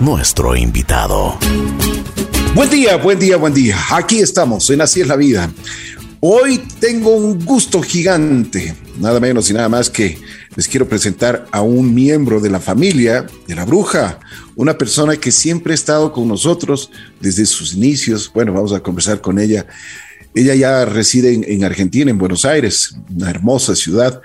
[0.00, 1.38] nuestro invitado.
[2.54, 3.76] Buen día, buen día, buen día.
[3.90, 5.52] Aquí estamos en Así es la vida.
[6.20, 10.18] Hoy tengo un gusto gigante, nada menos y nada más que
[10.56, 14.18] les quiero presentar a un miembro de la familia de la bruja,
[14.56, 16.90] una persona que siempre ha estado con nosotros
[17.20, 18.30] desde sus inicios.
[18.32, 19.66] Bueno, vamos a conversar con ella.
[20.34, 24.22] Ella ya reside en, Argentina, en Buenos Aires, una hermosa ciudad.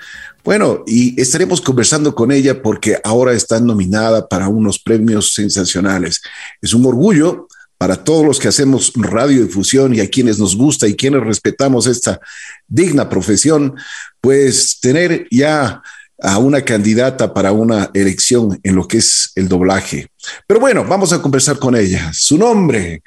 [0.48, 6.22] Bueno, y estaremos conversando con ella porque ahora está nominada para unos premios sensacionales.
[6.62, 10.96] Es un orgullo para todos los que hacemos radiodifusión y a quienes nos gusta y
[10.96, 12.18] quienes respetamos esta
[12.66, 13.74] digna profesión,
[14.22, 15.82] pues tener ya
[16.18, 20.08] a una candidata para una elección en lo que es el doblaje.
[20.46, 22.10] Pero bueno, vamos a conversar con ella.
[22.14, 23.02] Su nombre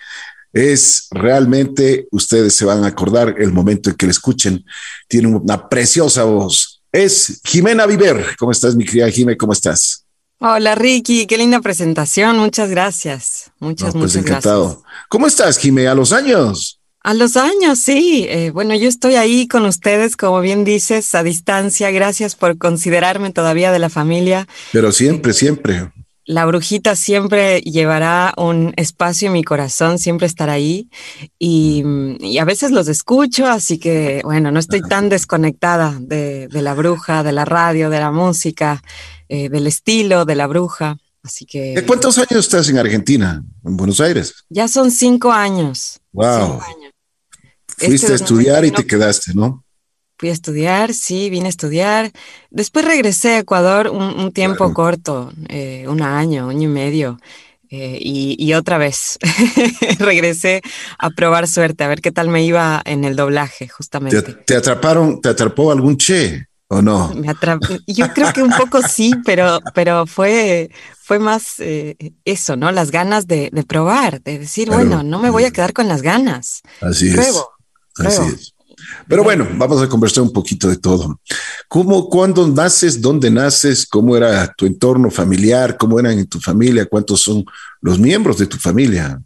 [0.53, 4.63] es realmente, ustedes se van a acordar el momento en que la escuchen,
[5.07, 6.70] tiene una preciosa voz.
[6.91, 8.35] Es Jimena Viver.
[8.37, 9.37] ¿Cómo estás, mi querida Jimena?
[9.37, 10.05] ¿Cómo estás?
[10.39, 13.51] Hola Ricky, qué linda presentación, muchas gracias.
[13.59, 14.83] Muchas, pues muchas encantado.
[15.07, 15.87] ¿Cómo estás, Jimé?
[15.87, 16.81] ¿A los años?
[17.03, 18.25] A los años, sí.
[18.27, 21.91] Eh, bueno, yo estoy ahí con ustedes, como bien dices, a distancia.
[21.91, 24.48] Gracias por considerarme todavía de la familia.
[24.71, 25.91] Pero siempre, siempre.
[26.32, 30.90] La brujita siempre llevará un espacio en mi corazón, siempre estará ahí.
[31.40, 31.84] Y,
[32.20, 36.73] y, a veces los escucho, así que, bueno, no estoy tan desconectada de, de la
[36.73, 38.82] bruja, de la radio, de la música.
[39.34, 40.98] Eh, del estilo de la bruja.
[41.23, 41.73] Así que.
[41.73, 44.34] ¿De cuántos años estás en Argentina, en Buenos Aires?
[44.49, 46.01] Ya son cinco años.
[46.12, 46.60] Wow.
[47.77, 49.60] Fuiste este a estudiar y te quedaste, ¿no?
[50.21, 52.11] Fui a estudiar, sí, vine a estudiar.
[52.51, 57.19] Después regresé a Ecuador un, tiempo corto, eh, un año, año y medio.
[57.71, 59.17] Eh, y, otra vez
[59.97, 60.61] regresé
[60.99, 64.22] a probar suerte, a ver qué tal me iba en el doblaje, justamente.
[64.22, 66.45] ¿Te, te atraparon, te atrapó algún che?
[66.67, 67.11] ¿O no?
[67.16, 67.33] Me
[67.88, 72.72] Yo creo que un poco sí, pero, pero fue, fue más eh, eso, ¿no?
[72.72, 76.61] Las ganas de, probar, de decir, bueno, no me voy a quedar con las ganas.
[76.79, 77.44] Así es.
[77.97, 78.53] Así es.
[79.07, 81.19] Pero bueno, vamos a conversar un poquito de todo.
[81.67, 86.85] ¿Cómo, cuándo naces, dónde naces, cómo era tu entorno familiar, cómo eran en tu familia,
[86.85, 87.45] cuántos son
[87.81, 89.21] los miembros de tu familia?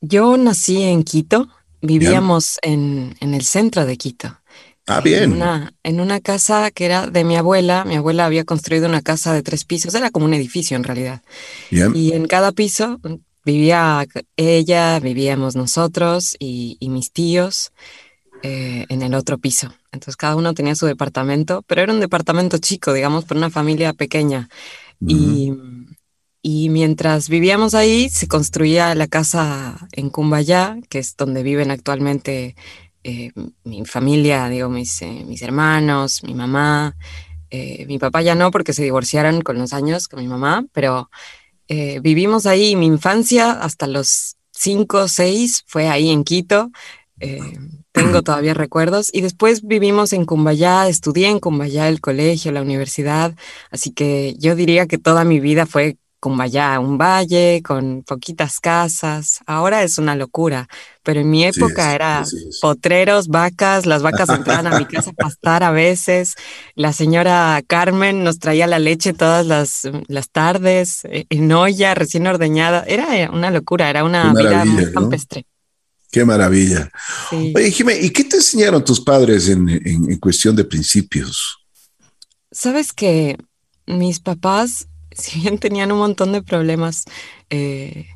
[0.00, 1.48] Yo nací en Quito,
[1.82, 4.40] vivíamos en, en el centro de Quito.
[4.86, 5.22] Ah, bien.
[5.22, 7.84] En una, en una, casa que era de mi abuela.
[7.84, 11.22] Mi abuela había construido una casa de tres pisos, era como un edificio en realidad.
[11.70, 12.98] Y en cada piso
[13.44, 14.04] vivía
[14.36, 17.72] ella, vivíamos nosotros y, mis tíos
[18.42, 19.72] eh, en el otro piso.
[19.92, 23.92] Entonces cada uno tenía su departamento, pero era un departamento chico, digamos, por una familia
[23.92, 24.48] pequeña.
[25.06, 25.52] y,
[26.42, 32.54] y mientras vivíamos ahí, se construía la casa en Cumbayá, que es donde viven actualmente
[33.02, 33.30] eh,
[33.64, 36.96] mi familia, digo, mis, eh, mis hermanos, mi mamá,
[37.50, 41.10] eh, mi papá ya no porque se divorciaron con los años con mi mamá, pero
[42.02, 46.72] vivimos ahí mi infancia hasta los cinco, seis, fue ahí en Quito.
[47.92, 53.34] Tengo todavía recuerdos y después vivimos en Cumbayá, estudié en Cumbayá el colegio, la universidad,
[53.70, 59.40] así que yo diría que toda mi vida fue Cumbayá, un valle con poquitas casas.
[59.46, 60.68] Ahora es una locura,
[61.02, 62.24] pero en mi época era
[62.60, 66.34] potreros, vacas, las vacas entraban a mi casa a pastar a veces.
[66.74, 72.26] La señora Carmen nos traía la leche todas las, las tardes eh, en olla, recién
[72.26, 72.84] ordeñada.
[72.86, 75.46] Era una locura, era una vida muy campestre.
[76.10, 76.90] Qué maravilla.
[77.30, 81.58] Oye, Jiménez, ¿y qué te enseñaron tus padres en, en cuestión de principios?
[82.50, 83.36] Sabes que
[83.86, 84.88] mis papás
[85.20, 87.04] si bien tenían un montón de problemas,
[87.50, 88.06] eh,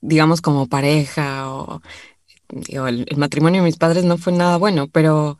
[0.00, 1.80] digamos como pareja o
[2.68, 5.38] el, matrimonio de mis padres no fue nada bueno, pero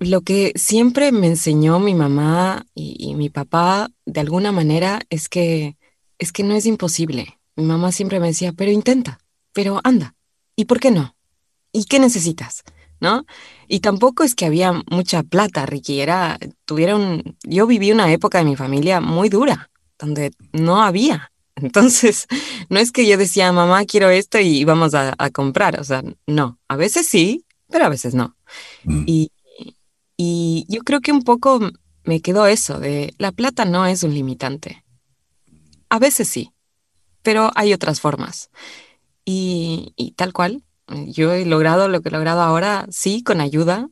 [0.00, 5.76] lo que siempre me enseñó mi mamá y, mi papá de alguna manera es que
[6.18, 7.38] es que no es imposible.
[7.56, 9.18] Mi mamá siempre me decía, pero intenta,
[9.52, 10.14] pero anda.
[10.56, 11.16] ¿Y por qué no?
[11.72, 12.62] ¿Y qué necesitas?
[13.02, 13.26] ¿no?
[13.66, 18.44] Y tampoco es que había mucha plata, Ricky, era, tuvieron, yo viví una época de
[18.44, 21.32] mi familia muy dura, donde no había.
[21.56, 22.28] Entonces,
[22.68, 26.60] no es que yo decía, mamá, quiero esto y vamos a, comprar, o sea, no,
[26.68, 28.36] a veces sí, pero a veces no.
[28.84, 29.04] Mm.
[29.08, 29.32] Y,
[30.16, 31.58] y yo creo que un poco
[32.04, 34.84] me quedó eso, de la plata no es un limitante.
[35.88, 36.52] A veces sí,
[37.22, 38.48] pero hay otras formas.
[39.24, 40.62] Y, y tal cual,
[41.06, 43.88] yo he logrado lo que he logrado ahora, sí, con ayuda,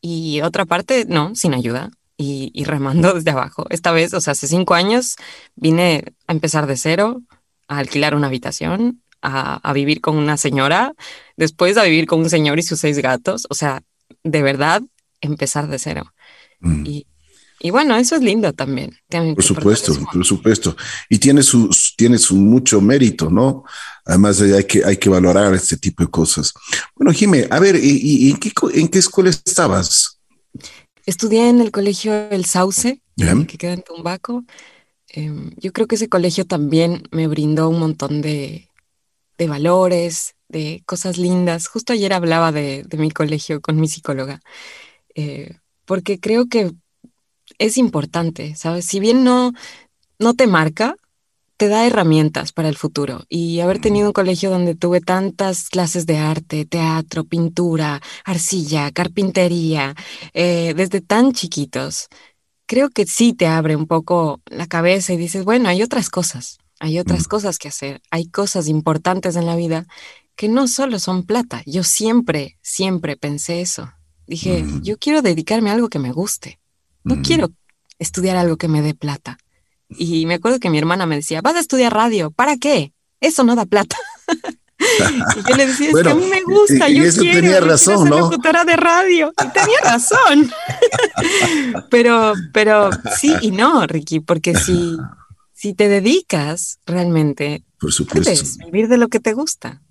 [0.00, 3.66] y otra parte, no, sin ayuda, y, remando desde abajo.
[3.70, 5.16] Esta vez, o sea, hace cinco años
[5.54, 7.22] vine a empezar de cero,
[7.68, 10.94] a alquilar una habitación, a, vivir con una señora,
[11.36, 13.82] después a vivir con un señor y sus seis gatos, o sea,
[14.24, 14.82] de verdad,
[15.20, 16.12] empezar de cero.
[16.60, 16.86] Mm.
[16.86, 17.06] Y,
[17.64, 18.98] y bueno, eso es lindo también.
[19.08, 20.76] Por supuesto, por supuesto.
[21.08, 23.62] Y tiene su, tiene su mucho mérito, ¿no?
[24.04, 26.52] Además, hay que, hay que valorar este tipo de cosas.
[26.96, 30.18] Bueno, Jimé, a ver, ¿y, en, qué, en qué escuela estabas?
[31.06, 34.44] Estudié en el colegio El Sauce, que queda en Tumbaco.
[35.06, 38.70] Em, yo creo que ese colegio también me brindó un montón de,
[39.38, 41.68] de valores, de cosas lindas.
[41.68, 44.40] Justo ayer hablaba de, de mi colegio con mi psicóloga,
[45.14, 46.72] eh, porque creo que
[47.58, 48.84] es importante, ¿sabes?
[48.84, 49.52] Si bien no,
[50.18, 50.96] no te marca,
[51.56, 53.24] te da herramientas para el futuro.
[53.28, 59.94] Y haber tenido un colegio donde tuve tantas clases de arte, teatro, pintura, arcilla, carpintería,
[60.34, 62.08] eh, desde tan chiquitos,
[62.66, 66.58] creo que sí te abre un poco la cabeza y dices, bueno, hay otras cosas,
[66.80, 69.86] hay otras cosas que hacer, hay cosas importantes en la vida
[70.34, 71.62] que no solo son plata.
[71.66, 73.92] Yo siempre, siempre pensé eso.
[74.26, 76.58] Dije, yo quiero dedicarme a algo que me guste.
[77.04, 77.50] No quiero
[77.98, 79.38] estudiar algo que me dé plata.
[79.88, 82.92] Y me acuerdo que mi hermana me decía, vas a estudiar radio, ¿para qué?
[83.20, 83.96] Eso no da plata.
[85.36, 87.60] y yo le decía, es que a mí me gusta, y, yo eso quiero, tenía
[87.60, 88.18] razón, ¿no?
[88.18, 89.32] locutora de radio.
[89.32, 90.50] Y tenía razón.
[91.90, 94.96] pero, pero sí y no, Ricky, porque si,
[95.52, 98.30] si te dedicas realmente, Por supuesto.
[98.30, 99.82] puedes vivir de lo que te gusta.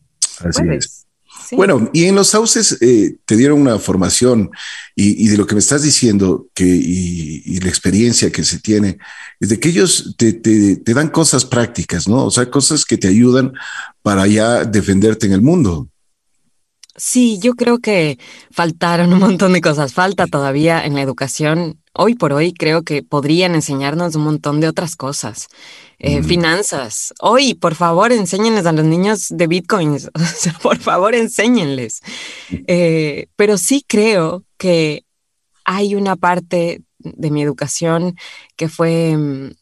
[0.43, 1.05] Así es.
[1.51, 4.49] Bueno, y en los sauces eh, te dieron una formación
[4.95, 8.97] y, de lo que me estás diciendo que, y, la experiencia que se tiene,
[9.39, 12.25] es de que ellos te, te, dan cosas prácticas, ¿no?
[12.25, 13.53] O sea, cosas que te ayudan
[14.01, 15.90] para ya defenderte en el mundo.
[17.03, 18.19] Sí, yo creo que
[18.51, 19.91] faltaron un montón de cosas.
[19.91, 21.81] Falta todavía en la educación.
[21.93, 25.47] Hoy por hoy creo que podrían enseñarnos un montón de otras cosas.
[25.97, 27.11] Eh, finanzas.
[27.19, 30.11] Hoy, por favor, enséñenles a los niños de bitcoins.
[30.15, 32.01] O sea, por favor, enséñenles.
[32.67, 35.03] Eh, pero sí creo que
[35.65, 38.15] hay una parte de mi educación
[38.55, 39.53] que fue, mm,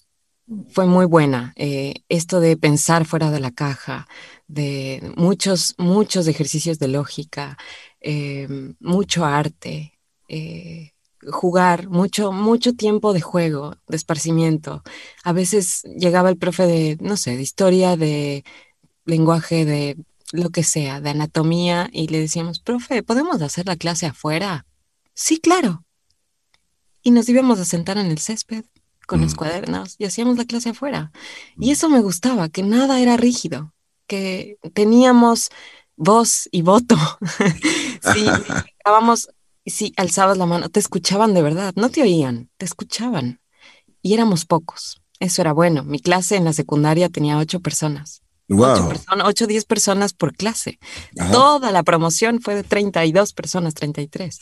[0.73, 1.53] fue muy buena.
[1.55, 4.09] Eh, esto de pensar fuera de la caja,
[4.49, 7.57] de muchos, muchos ejercicios de lógica,
[8.81, 9.93] mucho arte
[11.27, 14.83] jugar, mucho, mucho tiempo de juego, de esparcimiento.
[15.23, 18.43] A veces llegaba el profe de, no sé, de historia, de
[19.05, 19.97] lenguaje, de
[20.31, 24.65] lo que sea, de anatomía, y le decíamos, profe, ¿podemos hacer la clase afuera?
[25.13, 25.83] Sí, claro.
[27.01, 28.65] Y nos íbamos a sentar en el césped
[29.07, 29.37] con los mm.
[29.37, 31.11] cuadernos y hacíamos la clase afuera.
[31.57, 31.71] Y mm.
[31.71, 33.73] eso me gustaba, que nada era rígido,
[34.09, 35.49] que teníamos
[35.95, 36.97] voz y voto.
[38.13, 38.25] sí,
[38.77, 39.29] estábamos
[39.65, 43.39] si alzabas la mano, te escuchaban de verdad, no te oían, te escuchaban.
[44.01, 45.01] Y éramos pocos.
[45.19, 45.83] Eso era bueno.
[45.83, 48.21] Mi clase en la secundaria tenía ocho personas.
[48.47, 48.93] Wow.
[49.25, 50.79] Ocho, o diez personas por clase.
[51.31, 54.39] Toda la promoción fue de 32 personas, 33.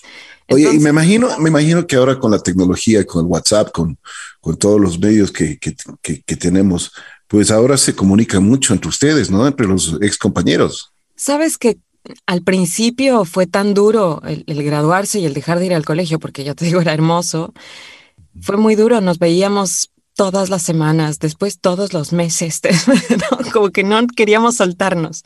[0.50, 3.98] Oye, y me imagino, me imagino que ahora con la tecnología, con el WhatsApp, con,
[4.40, 6.94] con todos los medios que, que, que tenemos,
[7.27, 9.45] pues ahora se comunica mucho entre ustedes, ¿no?
[9.45, 10.91] Entre los ex compañeros.
[11.15, 11.77] Sabes que
[12.25, 16.44] al principio fue tan duro el, graduarse y el dejar de ir al colegio, porque
[16.44, 17.53] ya te digo, era hermoso.
[18.41, 22.62] Fue muy duro, nos veíamos todas las semanas, después todos los meses,
[23.53, 25.24] como que no queríamos soltarnos.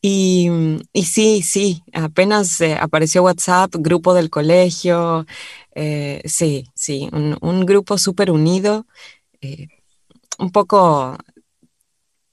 [0.00, 0.48] Y,
[0.94, 5.26] sí, sí, apenas eh, apareció WhatsApp, grupo del colegio,
[5.74, 8.86] eh, sí, sí, un, grupo súper unido,
[9.40, 9.68] eh,
[10.38, 11.18] un poco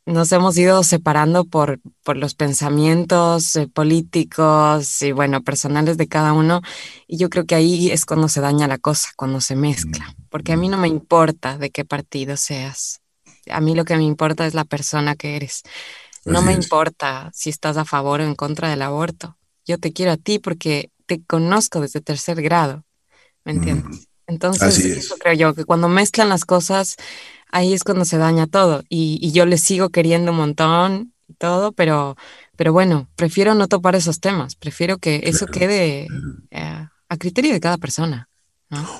[0.05, 6.33] nos hemos ido separando por, por los pensamientos eh, políticos y, bueno, personales de cada
[6.33, 6.61] uno.
[7.07, 10.15] Y yo creo que ahí es cuando se daña la cosa, cuando se mezcla.
[10.29, 13.01] Porque a mí no me importa de qué partido seas.
[13.49, 15.63] A mí lo que me importa es la persona que eres.
[16.23, 19.37] No me importa si estás a favor o en contra del aborto.
[19.65, 22.83] Yo te quiero a ti porque te conozco desde tercer grado.
[23.43, 24.07] ¿Me entiendes?
[24.27, 26.95] Entonces, eso creo yo, que cuando mezclan las cosas,
[27.51, 28.83] ahí es cuando se daña todo.
[28.89, 32.15] Y, yo le sigo queriendo un montón y todo, pero,
[32.55, 36.07] pero bueno, prefiero no topar esos temas, prefiero que eso quede
[36.51, 38.29] eh, a criterio de cada persona.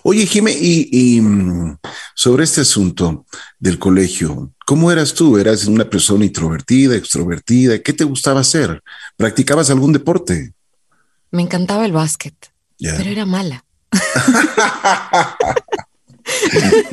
[0.04, 1.78] Oye, Jimé, y, mm,
[2.14, 3.26] sobre este asunto
[3.60, 5.38] del colegio, ¿cómo eras tú?
[5.38, 7.80] ¿Eras una persona introvertida, extrovertida?
[7.80, 8.82] ¿Qué te gustaba hacer?
[9.18, 10.54] ¿Practicabas algún deporte?
[11.32, 12.36] Me encantaba el básquet,
[12.80, 13.66] pero era mala.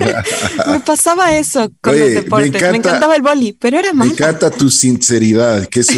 [0.67, 2.53] me pasaba eso con los deportes.
[2.53, 4.09] Me, encantaba el boli, pero era más.
[4.09, 5.93] Me encanta tu sinceridad, que eso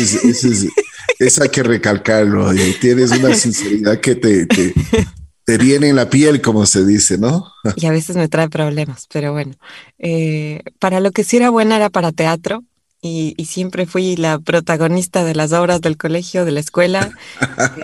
[1.18, 2.50] es, hay que recalcarlo.
[2.80, 7.52] Tienes una sinceridad que te, te, viene en la piel, como se dice, ¿no?
[7.76, 9.54] Y a veces me trae problemas, pero bueno.
[9.98, 12.64] Eh, para lo que sí era buena era para teatro.
[13.06, 17.10] Y, siempre fui la protagonista de las obras del colegio, de la escuela.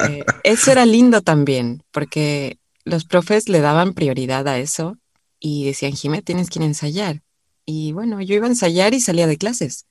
[0.08, 4.96] Eh, eso era lindo también, porque los profes le daban prioridad a eso
[5.40, 7.22] y decían, Jimé, tienes que ensayar.
[7.66, 9.86] Y bueno, yo iba a ensayar y salía de clases.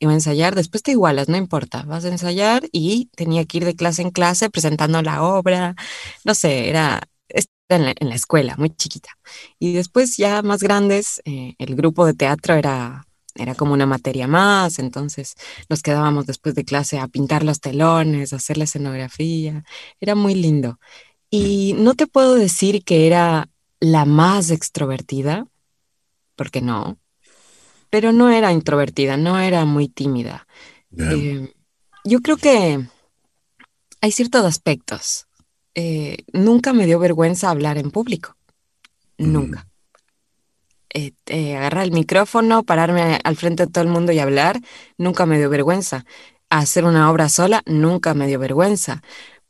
[0.00, 3.64] Iba a ensayar, después te igualas, no importa, vas a ensayar y tenía que ir
[3.64, 5.74] de clase en clase presentando la obra,
[6.24, 7.02] no sé, era,
[7.68, 9.10] en la, en la escuela, muy chiquita.
[9.58, 14.26] Y después ya más grandes, eh, el grupo de teatro era, era como una materia
[14.26, 15.34] más, entonces
[15.68, 19.64] nos quedábamos después de clase a pintar los telones, a hacer la escenografía,
[20.00, 20.78] era muy lindo.
[21.30, 23.48] Y no te puedo decir que era
[23.80, 25.46] la más extrovertida,
[26.36, 26.98] porque no,
[27.90, 30.46] pero no era introvertida, no era muy tímida.
[30.96, 31.52] Eh,
[32.04, 32.86] yo creo que
[34.00, 35.26] hay ciertos aspectos.
[35.74, 38.36] Eh, nunca me dio vergüenza hablar en público.
[39.16, 39.66] Nunca.
[40.90, 44.60] Eh, agarrar el micrófono, pararme al frente de todo el mundo y hablar,
[44.96, 46.04] nunca me dio vergüenza.
[46.50, 49.02] Hacer una obra sola, nunca me dio vergüenza.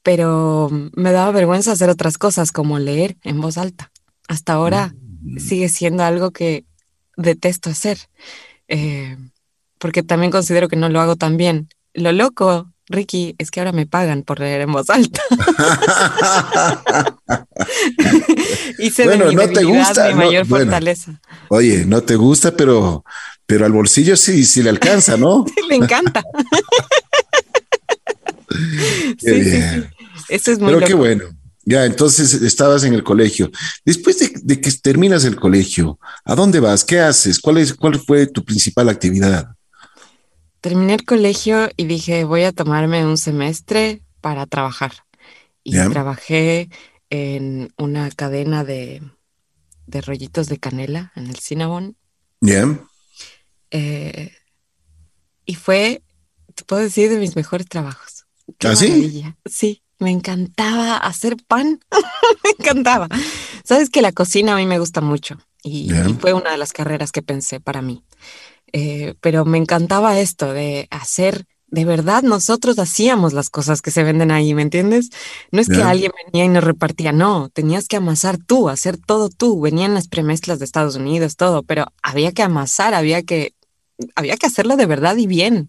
[0.03, 3.91] Pero me daba vergüenza hacer otras cosas como leer en voz alta.
[4.29, 5.39] Hasta ahora mm.
[5.39, 6.65] sigue siendo algo que
[7.17, 7.99] detesto hacer,
[8.69, 9.17] eh,
[9.79, 11.69] porque también considero que no lo hago tan bien.
[11.95, 15.21] Lo loco, Ricky, es que ahora me pagan por leer en voz alta.
[18.79, 21.21] y bueno, no te gusta, mi mayor fortaleza.
[21.49, 23.05] Oye, no te gusta, pero,
[23.47, 25.45] pero al bolsillo sí, sí le alcanza, ¿no?
[25.69, 26.23] le encanta.
[29.19, 29.61] sí, sí,
[30.29, 31.25] Eso es muy Pero qué bueno.
[31.69, 33.51] Ya, entonces estabas en el colegio.
[33.85, 36.83] Después de, que terminas el colegio, ¿a dónde vas?
[36.83, 37.39] ¿Qué haces?
[37.39, 39.55] ¿Cuál, es, ¿Cuál fue tu principal actividad?
[40.63, 44.93] Terminé el colegio y dije, voy a tomarme un semestre para trabajar.
[45.63, 46.71] Y trabajé
[47.11, 49.03] en una cadena de,
[49.87, 51.99] rollitos de canela en el Cinnabon.
[52.41, 52.81] Bien.
[53.71, 54.33] Eh,
[55.45, 56.03] y fue,
[56.55, 58.25] te puedo decir, de mis mejores trabajos.
[58.65, 59.23] ¿Ah, sí?
[59.45, 61.81] Sí, me encantaba hacer pan,
[62.45, 63.09] me encantaba.
[63.65, 65.91] Sabes que la cocina a mí me gusta mucho y,
[66.21, 68.05] fue una de las carreras que pensé para mí.
[68.73, 74.05] Eh, pero me encantaba esto de hacer, de verdad nosotros hacíamos las cosas que se
[74.05, 75.09] venden ahí, ¿me entiendes?
[75.51, 79.31] No es que alguien venía y nos repartía, no, tenías que amasar tú, hacer todo
[79.31, 83.55] tú, venían las premezclas de Estados Unidos, todo, pero había que amasar, había que
[84.15, 85.69] había que hacerlo de verdad y bien.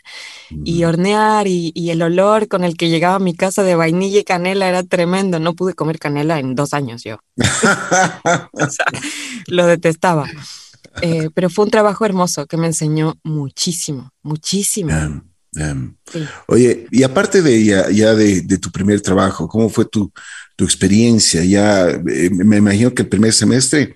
[0.63, 4.24] Y hornear y, el olor con el que llegaba a mi casa de vainilla y
[4.24, 5.39] canela era tremendo.
[5.39, 7.17] No pude comer canela en dos años yo.
[9.48, 10.29] lo detestaba.
[11.01, 14.91] Eh, pero fue un trabajo hermoso que me enseñó muchísimo, muchísimo.
[16.48, 20.12] Oye, y aparte de ya, de, tu primer trabajo, ¿cómo fue tu,
[20.57, 21.43] experiencia?
[21.43, 23.95] Ya eh, me imagino que el primer semestre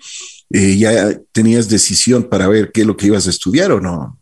[0.50, 4.20] eh, ya tenías decisión para ver qué es lo que ibas a estudiar o no.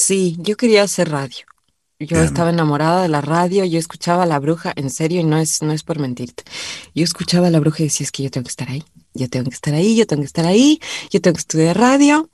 [0.00, 1.44] Sí, yo quería hacer radio.
[1.98, 5.36] Yo estaba enamorada de la radio, yo escuchaba a la bruja, en serio, y no
[5.36, 6.44] es, no es por mentirte.
[6.94, 9.28] Yo escuchaba a la bruja y decía, es que yo tengo que estar ahí, yo
[9.28, 10.80] tengo que estar ahí, yo tengo que estar ahí,
[11.10, 12.30] yo tengo que estudiar radio.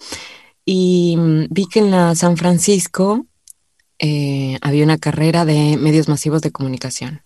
[0.64, 3.26] Y mm, vi que en la San Francisco
[3.98, 7.22] eh, había una carrera de medios masivos de comunicación.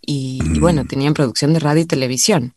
[0.00, 0.88] Y, y, bueno, mm.
[0.88, 2.54] tenían producción de radio y televisión.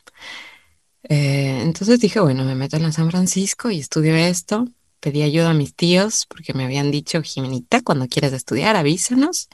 [1.03, 4.65] Eh, entonces dije, bueno, me meto en la San Francisco y estudio esto
[4.99, 9.49] pedí ayuda a mis tíos porque me habían dicho, Jimenita, cuando quieras estudiar, avísanos.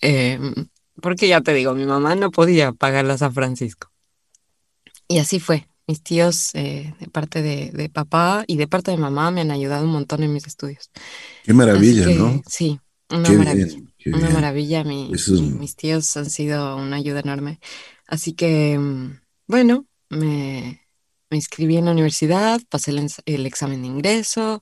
[0.00, 0.68] Em,
[1.00, 3.90] porque ya te digo, mi mamá no podía pagar la San Francisco.
[5.08, 5.66] Y así fue.
[5.86, 9.84] Mis tíos eh, de parte de, papá y de parte de mamá me han ayudado
[9.84, 10.90] un montón en mis estudios.
[11.42, 12.40] Qué maravilla, ¿no?
[12.46, 12.78] Sí,
[13.10, 13.76] una maravilla.
[14.06, 14.84] una maravilla.
[14.84, 17.58] Mis tíos han sido una ayuda enorme.
[18.06, 20.80] Así que, mm, bueno, me,
[21.30, 24.60] me inscribí en la universidad, pasé el, examen de ingreso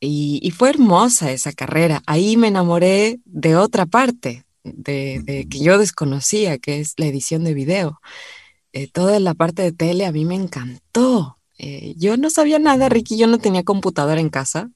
[0.00, 2.02] y, fue hermosa esa carrera.
[2.06, 7.54] Ahí me enamoré de otra parte, de, que yo desconocía, que es la edición de
[7.54, 8.00] video.
[8.72, 11.38] Eh, toda la parte de tele a mí me encantó.
[11.58, 14.70] Eh, yo no sabía nada, Ricky, yo no tenía computadora en casa.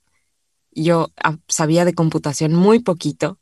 [0.73, 3.39] Yo ah, sabía de computación muy poquito.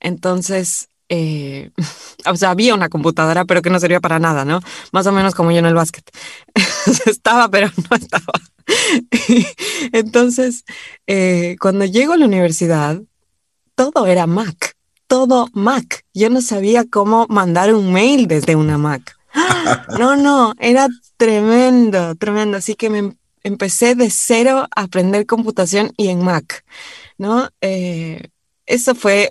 [0.00, 1.70] Entonces, eh,
[2.26, 4.60] o sea, había una computadora, pero que no servía para nada, ¿no?
[4.92, 6.10] Más o menos como yo en el básquet.
[7.06, 8.32] estaba, pero no estaba.
[9.92, 10.64] Entonces,
[11.06, 12.98] eh, cuando llego a la universidad,
[13.74, 14.74] todo era Mac,
[15.06, 16.02] todo Mac.
[16.14, 19.14] Yo no sabía cómo mandar un mail desde una Mac.
[19.98, 20.88] No, no, era
[21.18, 22.56] tremendo, tremendo.
[22.56, 26.64] Así que me empecé de cero a aprender computación y en Mac,
[27.18, 27.50] ¿no?
[27.60, 28.28] Eh,
[28.64, 29.28] eso fue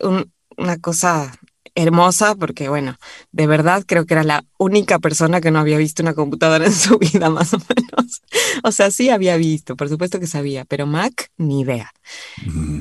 [0.58, 1.32] una cosa
[1.76, 2.98] hermosa porque, bueno,
[3.32, 6.74] de verdad creo que era la única persona que no había visto una computadora en
[6.74, 8.22] su vida, más o menos.
[8.64, 11.92] O sea, sí había visto, por supuesto que sabía, pero Mac, ni idea.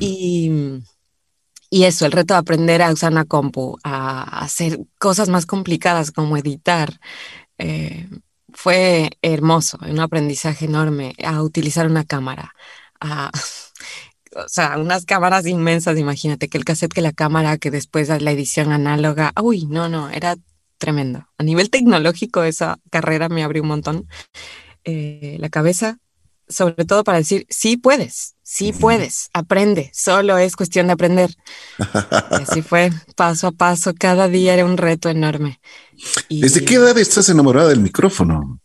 [0.00, 0.50] Y,
[1.70, 6.10] y eso, el reto de aprender a usar una compu, a hacer cosas más complicadas
[6.10, 6.98] como editar,
[7.58, 8.08] eh,
[8.52, 12.54] fue hermoso, un aprendizaje enorme a utilizar una cámara,
[13.00, 13.30] a,
[14.36, 18.30] o sea, unas cámaras inmensas, imagínate que el cassette, que la cámara, que después la
[18.30, 20.36] edición análoga, uy, no, no, era
[20.78, 21.28] tremendo.
[21.38, 24.08] A nivel tecnológico esa carrera me abrió un montón
[24.84, 25.98] eh, la cabeza,
[26.48, 31.34] sobre todo para decir, sí puedes, sí puedes, aprende, solo es cuestión de aprender.
[32.30, 35.60] así fue, paso a paso, cada día era un reto enorme.
[36.28, 38.60] ¿Desde qué edad estás enamorada del micrófono?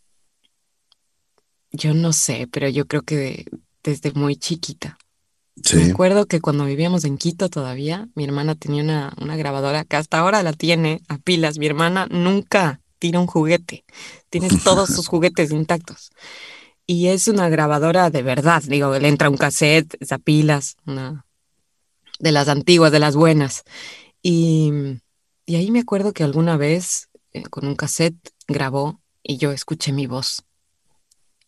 [1.70, 3.44] Yo no sé, pero yo creo que
[3.82, 4.96] desde muy chiquita.
[5.74, 9.96] Me acuerdo que cuando vivíamos en Quito todavía, mi hermana tenía una, una, grabadora que
[9.96, 11.58] hasta ahora la tiene a pilas.
[11.58, 13.84] Mi hermana nunca tira un juguete,
[14.28, 16.10] tiene todos sus juguetes intactos.
[16.86, 21.24] Y es una grabadora de verdad, digo, le entra un cassette, a pilas, una
[22.20, 23.64] de las antiguas, de las buenas.
[24.22, 24.72] Y,
[25.46, 29.92] y ahí me acuerdo que alguna vez eh, con un cassette grabó y yo escuché
[29.92, 30.44] mi voz.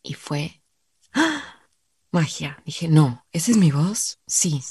[0.03, 0.61] Y fue
[2.11, 2.61] magia.
[2.65, 4.19] Dije, no, ¿esa es mi voz?
[4.27, 4.61] Sí.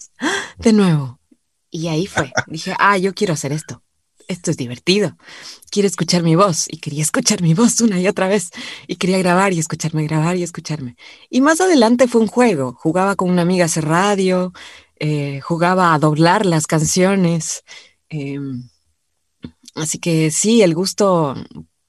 [0.58, 1.20] De nuevo.
[1.70, 2.32] Y ahí fue.
[2.46, 3.82] Dije, ah, yo quiero hacer esto.
[4.26, 5.16] Esto es divertido.
[5.70, 6.66] Quiero escuchar mi voz.
[6.68, 8.50] Y quería escuchar mi voz una y otra vez.
[8.86, 10.96] Y quería grabar y escucharme, grabar y escucharme.
[11.30, 12.74] Y más adelante fue un juego.
[12.74, 14.52] Jugaba con una amiga hace radio.
[14.96, 17.64] Eh, jugaba a doblar las canciones.
[18.08, 18.68] Em,
[19.74, 21.34] así que sí, el gusto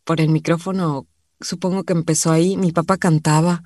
[0.04, 1.08] por el micrófono
[1.42, 2.58] supongo que empezó ahí.
[2.58, 3.64] Mi papá cantaba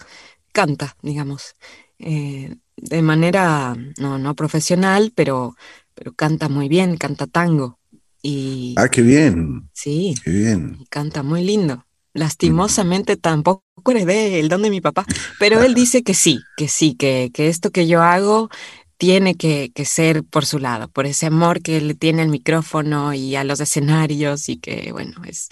[0.53, 1.55] canta, digamos,
[1.99, 5.55] eh, de manera no, no profesional, pero,
[5.93, 7.79] pero canta muy bien, canta tango.
[8.21, 9.69] Y, ah, qué bien.
[9.73, 10.15] Sí.
[10.23, 10.85] Qué bien.
[10.89, 11.85] Canta muy lindo.
[12.13, 15.05] Lastimosamente tampoco heredé el don de mi papá,
[15.39, 18.49] pero él dice que sí, que sí, que, que esto que yo hago
[18.97, 23.13] tiene que, que, ser por su lado, por ese amor que le tiene al micrófono
[23.13, 25.49] y a los escenarios y que, bueno, es,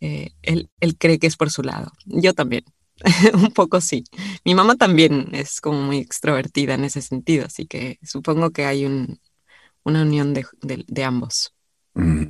[0.00, 1.92] eh, él, él cree que es por su lado.
[2.04, 2.64] Yo también.
[3.34, 4.04] un poco sí.
[4.44, 8.84] Mi mamá también es como muy extrovertida en ese sentido, así que supongo que hay
[8.84, 11.54] una unión de, ambos.
[11.94, 12.24] Mm.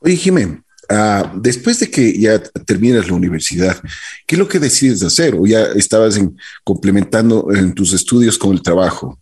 [0.00, 3.80] Oye, Jiménez, ah, después de que ya terminas la universidad,
[4.26, 5.34] ¿qué es lo que decides hacer?
[5.34, 6.18] ¿O ya estabas
[6.64, 9.20] complementando en tus estudios con el trabajo?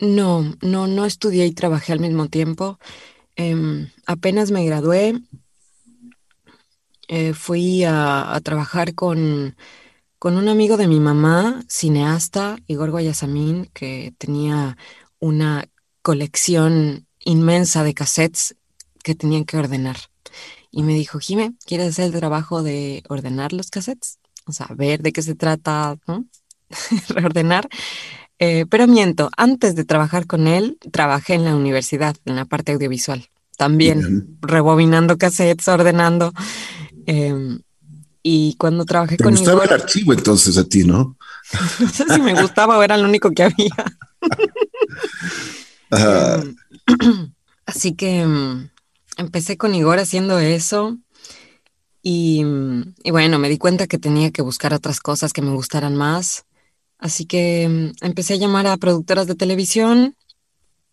[0.00, 2.78] No, no, no estudié y trabajé al mismo tiempo.
[3.34, 5.20] Em, apenas me gradué,
[7.08, 9.56] eh, fui a, trabajar con,
[10.18, 14.76] con, un amigo de mi mamá, cineasta, Igor Guayasamín, que tenía
[15.18, 15.68] una
[16.02, 18.56] colección inmensa de cassettes
[19.02, 19.96] que tenían que ordenar.
[20.70, 24.18] Y me dijo, Jime, ¿quieres hacer el trabajo de ordenar los cassettes?
[24.46, 26.26] O sea, ver de qué se trata, ¿no?
[27.08, 27.68] Reordenar.
[28.38, 32.72] Eh, pero miento, antes de trabajar con él, trabajé en la universidad, en la parte
[32.72, 33.28] audiovisual.
[33.56, 36.32] También rebobinando cassettes, ordenando.
[37.08, 37.62] Em,
[38.22, 41.16] y cuando trabajé ¿Te con gustaba el archivo entonces a ti, ¿no?
[41.80, 43.74] no sé si me gustaba o era lo único que había.
[45.90, 46.54] Em,
[47.64, 48.68] así que em,
[49.16, 50.98] empecé con Igor haciendo eso.
[52.02, 52.44] Y,
[53.02, 56.44] y, bueno, me di cuenta que tenía que buscar otras cosas que me gustaran más.
[56.98, 60.14] Así que empecé a llamar a productoras de televisión.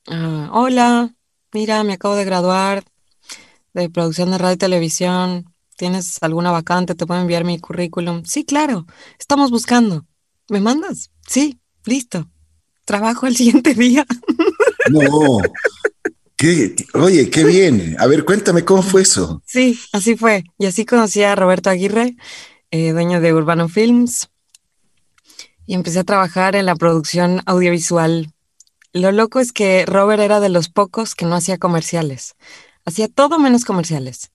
[0.07, 1.13] Ah, Hola,
[1.51, 2.85] mira, me acabo de graduar
[3.73, 5.54] de producción de radio y televisión.
[5.77, 6.95] ¿Tienes alguna vacante?
[6.95, 8.23] ¿Te puedo enviar mi currículum?
[8.25, 8.85] Sí, claro.
[9.19, 10.05] Estamos buscando.
[10.49, 11.11] ¿Me mandas?
[11.27, 12.29] Sí, listo.
[12.85, 14.05] Trabajo el siguiente día.
[14.89, 15.39] No.
[16.37, 16.75] ¿Qué?
[16.93, 17.95] Oye, qué bien.
[17.99, 19.41] A ver, cuéntame cómo fue eso.
[19.45, 20.43] Sí, así fue.
[20.57, 22.15] Y así conocí a Roberto Aguirre,
[22.71, 24.29] eh, dueño de Urbano Films,
[25.65, 28.31] y empecé a trabajar en la producción audiovisual.
[28.93, 32.35] Lo loco es que Robert era de los pocos que no hacía comerciales.
[32.85, 34.31] Hacía todo menos comerciales.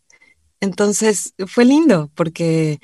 [0.60, 2.80] Entonces fue lindo porque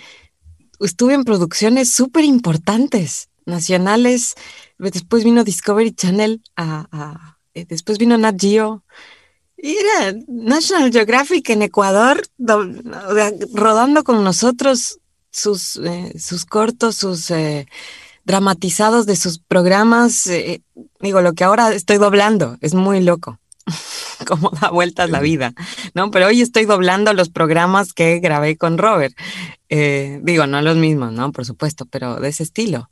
[0.80, 4.34] estuve en producciones súper importantes, nacionales.
[4.78, 6.42] Después vino Discovery Channel,
[7.54, 8.82] eh, después vino Nat Geo.
[9.56, 12.22] Y era National Geographic en Ecuador,
[13.54, 14.98] rodando con nosotros
[15.30, 17.66] sus, eh, sus cortos, sus eh,
[18.24, 20.28] dramatizados de sus programas.
[21.00, 23.38] digo, lo que ahora estoy doblando, es muy loco.
[24.26, 25.52] cómo da vueltas la vida,
[25.94, 26.10] ¿no?
[26.10, 29.16] Pero hoy estoy doblando los programas que grabé con Robert.
[29.68, 31.32] Eh, digo, no los mismos, ¿no?
[31.32, 32.90] Por supuesto, pero de ese estilo.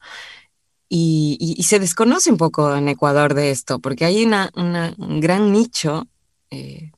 [0.89, 6.07] Y, se desconoce un poco en Ecuador de esto, porque hay una, un gran nicho
[6.51, 6.93] eh,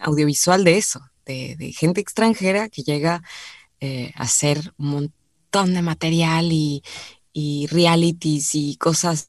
[0.00, 3.22] audiovisual de eso, de, gente extranjera que llega
[3.80, 6.82] eh, a hacer un montón de material y,
[7.32, 9.26] y realities y cosas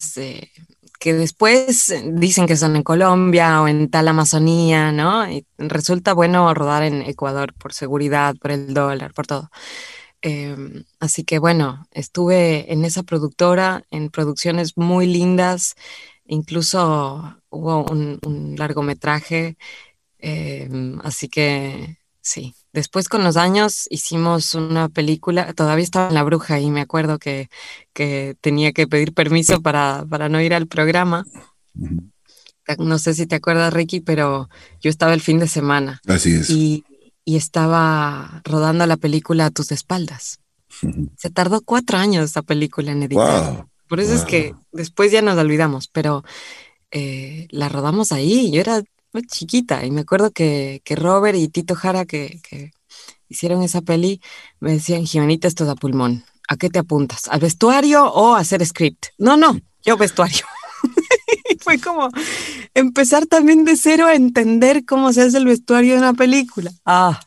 [1.03, 5.29] que después dicen que son en Colombia o en tal Amazonía, ¿no?
[5.29, 9.49] Y resulta bueno rodar en Ecuador por seguridad, por el dólar, por todo.
[10.21, 15.75] Em, así que bueno, estuve en esa productora, en producciones muy lindas,
[16.25, 19.57] incluso hubo un, largometraje,
[20.19, 22.55] em, así que sí.
[22.73, 27.19] Después con los años hicimos una película, todavía estaba en La Bruja y me acuerdo
[27.19, 27.49] que,
[27.93, 31.23] que tenía que pedir permiso para, para no ir al programa.
[32.79, 34.49] No sé si te acuerdas, Ricky, pero
[34.81, 36.01] yo estaba el fin de semana.
[36.07, 36.49] Así es.
[36.49, 36.83] Y,
[37.23, 40.39] y estaba rodando la película a tus espaldas.
[41.17, 43.67] Se tardó cuatro años esa película en editar.
[43.87, 46.23] Por eso es que después ya nos olvidamos, pero
[46.89, 48.49] eh, la rodamos ahí.
[48.51, 48.81] Yo era
[49.21, 52.71] chiquita y me acuerdo que, que Robert y Tito Jara, que, que,
[53.29, 54.21] hicieron esa peli,
[54.59, 56.23] me decían, Jimenita, esto es a pulmón.
[56.47, 57.27] ¿A qué te apuntas?
[57.29, 59.07] ¿Al vestuario o a hacer script?
[59.17, 60.45] No, no, yo vestuario.
[61.59, 62.09] fue como
[62.73, 66.71] empezar también de cero a entender cómo se hace el vestuario de una película.
[66.85, 67.19] Ah,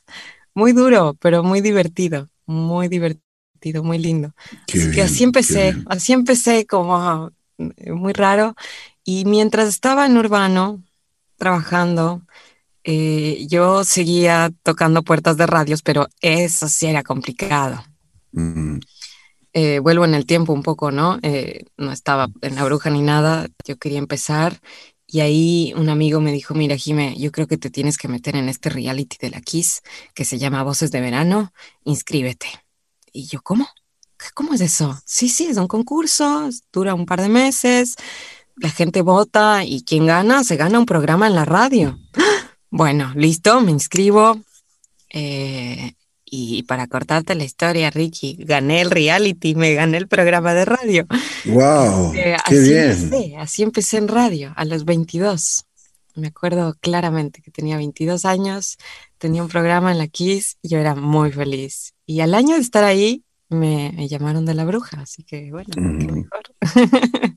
[0.54, 4.34] muy duro, pero muy divertido, muy divertido, muy lindo.
[4.68, 8.54] así que así empecé, así empecé como eh, muy raro.
[9.04, 10.82] Y mientras estaba en Urbano
[11.36, 12.22] trabajando,
[12.84, 17.82] eh, yo seguía tocando puertas de radios, pero eso sí era complicado.
[18.32, 18.78] Mm.
[19.52, 21.18] Eh, vuelvo en el tiempo un poco, ¿no?
[21.22, 24.60] Eh, no estaba en la bruja ni nada, yo quería empezar
[25.06, 28.36] y ahí un amigo me dijo, mira, Jime, yo creo que te tienes que meter
[28.36, 29.82] en este reality de la Kiss
[30.14, 31.52] que se llama Voces de Verano,
[31.84, 32.48] inscríbete.
[33.12, 33.68] Y yo, ¿cómo?
[34.34, 35.00] ¿Cómo es eso?
[35.04, 37.94] Sí, sí, es un concurso, dura un par de meses,
[38.56, 41.98] la gente vota y quien gana, se gana un programa en la radio.
[42.70, 44.38] Bueno, listo, me inscribo.
[45.10, 45.92] Eh,
[46.24, 51.06] y para cortarte la historia, Ricky, gané el reality, me gané el programa de radio.
[51.44, 52.12] ¡Wow!
[52.14, 52.90] Eh, ¡Qué bien!
[52.90, 55.64] Empecé, así empecé en radio, a los 22.
[56.16, 58.78] Me acuerdo claramente que tenía 22 años,
[59.18, 61.94] tenía un programa en la Kiss y yo era muy feliz.
[62.06, 65.80] Y al año de estar ahí, me, llamaron de la bruja, así que bueno, qué
[65.80, 66.42] mejor.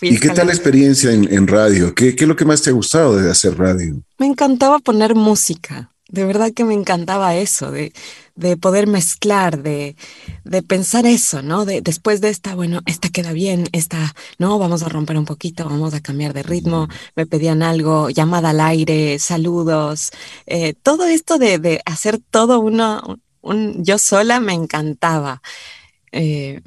[0.00, 1.94] ¿Y qué tal la experiencia en, en radio?
[1.94, 4.02] ¿Qué, ¿Qué es lo que más te ha gustado de hacer radio?
[4.18, 7.92] Me encantaba poner música de verdad que me encantaba eso, de,
[8.36, 9.96] de poder mezclar, de,
[10.44, 11.64] de, pensar eso, ¿no?
[11.64, 15.64] De, después de esta, bueno, esta queda bien, esta, no, vamos a romper un poquito,
[15.64, 20.10] vamos a cambiar de ritmo, me pedían algo, llamada al aire, saludos,
[20.46, 23.18] eh, todo esto de, de, hacer todo uno,
[23.76, 25.42] yo sola me encantaba.
[26.12, 26.60] Eh,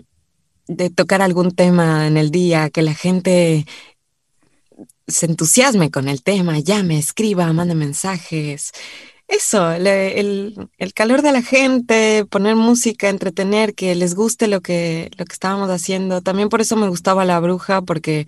[0.68, 3.66] de tocar algún tema en el día, que la gente
[5.08, 8.74] se entusiasme con el tema, llame, escriba, mande mensajes
[9.28, 15.26] eso, el, calor de la gente, poner música, entretener, que les guste lo que, lo
[15.26, 16.22] que estábamos haciendo.
[16.22, 18.26] También por eso me gustaba La Bruja, porque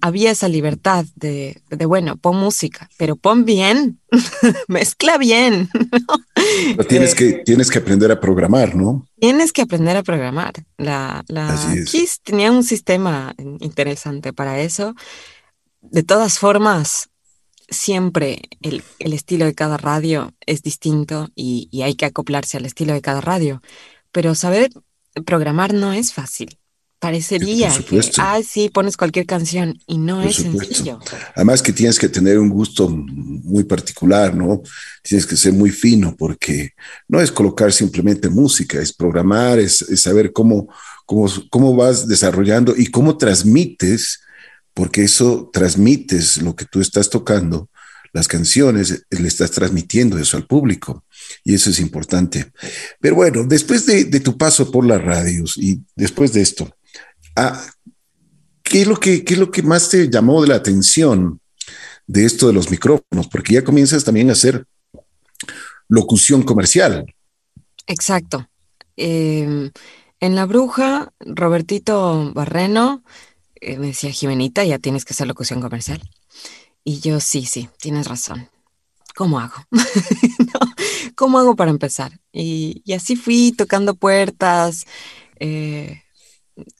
[0.00, 4.00] había esa libertad de, de bueno, pon música, pero pon bien,
[4.68, 5.68] mezcla bien.
[6.88, 9.06] tienes, que, eh, tienes que aprender a programar, ¿no?
[9.18, 10.52] Tienes que aprender a programar.
[10.76, 14.94] La, la Kiss tenía un sistema interesante para eso.
[15.80, 17.10] De todas formas,
[17.70, 23.00] siempre el, estilo de cada radio es distinto y, hay que acoplarse al estilo de
[23.00, 23.62] cada radio.
[24.12, 24.70] Pero saber
[25.24, 26.58] programar no es fácil.
[27.00, 30.98] Parecería que, ah, sí, pones cualquier canción y no es sencillo.
[31.34, 34.62] Además que tienes que tener un gusto muy particular, ¿no?
[35.02, 36.74] Tienes que ser muy fino porque
[37.08, 40.68] no es colocar simplemente música, es programar, es, saber cómo,
[41.06, 44.20] cómo, cómo vas desarrollando y cómo transmites
[44.74, 47.68] porque eso transmites lo que tú estás tocando,
[48.12, 51.04] las canciones, le estás transmitiendo eso al público
[51.44, 52.50] y eso es importante.
[53.00, 56.74] Pero bueno, después de, tu paso por las radios y después de esto,
[57.36, 57.64] ah,
[58.62, 61.40] ¿qué, es lo que, ¿qué es lo que más te llamó de la atención
[62.06, 63.28] de esto de los micrófonos?
[63.28, 64.64] Porque ya comienzas también a hacer
[65.88, 67.06] locución comercial.
[67.86, 68.48] Exacto.
[68.96, 69.70] Em,
[70.20, 73.02] en La Bruja, Robertito Barreno
[73.60, 76.00] eh, me decía, Jimenita, ya tienes que hacer locución comercial.
[76.84, 78.48] Y yo, sí, sí, tienes razón.
[79.14, 79.54] ¿Cómo hago?
[81.14, 82.18] ¿Cómo hago para empezar?
[82.32, 84.86] Y, así fui tocando puertas,
[85.38, 86.02] eh,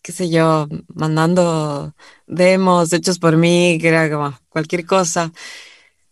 [0.03, 1.95] qué sé yo, mandando
[2.27, 5.33] demos hechos por mí, que era como cualquier cosa.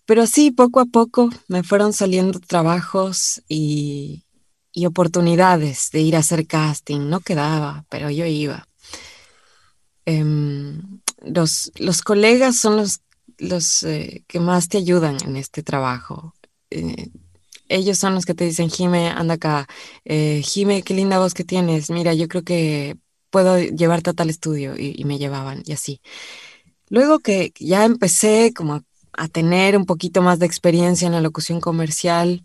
[0.06, 4.24] Pero sí, poco a poco me fueron saliendo trabajos y,
[4.72, 7.08] y oportunidades de ir a hacer casting.
[7.08, 8.66] No quedaba, pero yo iba.
[10.06, 13.00] Em, los, los colegas son los,
[13.38, 16.34] los eh, que más te ayudan en este trabajo.
[16.70, 17.10] Eh,
[17.68, 19.68] ellos son los que te dicen, Jime, anda acá.
[20.04, 21.90] Eh, Jime, qué linda voz que tienes.
[21.90, 22.96] Mira, yo creo que
[23.30, 24.74] puedo llevarte a tal estudio.
[24.78, 26.00] Y, me llevaban y así.
[26.88, 31.60] Luego que ya empecé como a tener un poquito más de experiencia en la locución
[31.60, 32.44] comercial,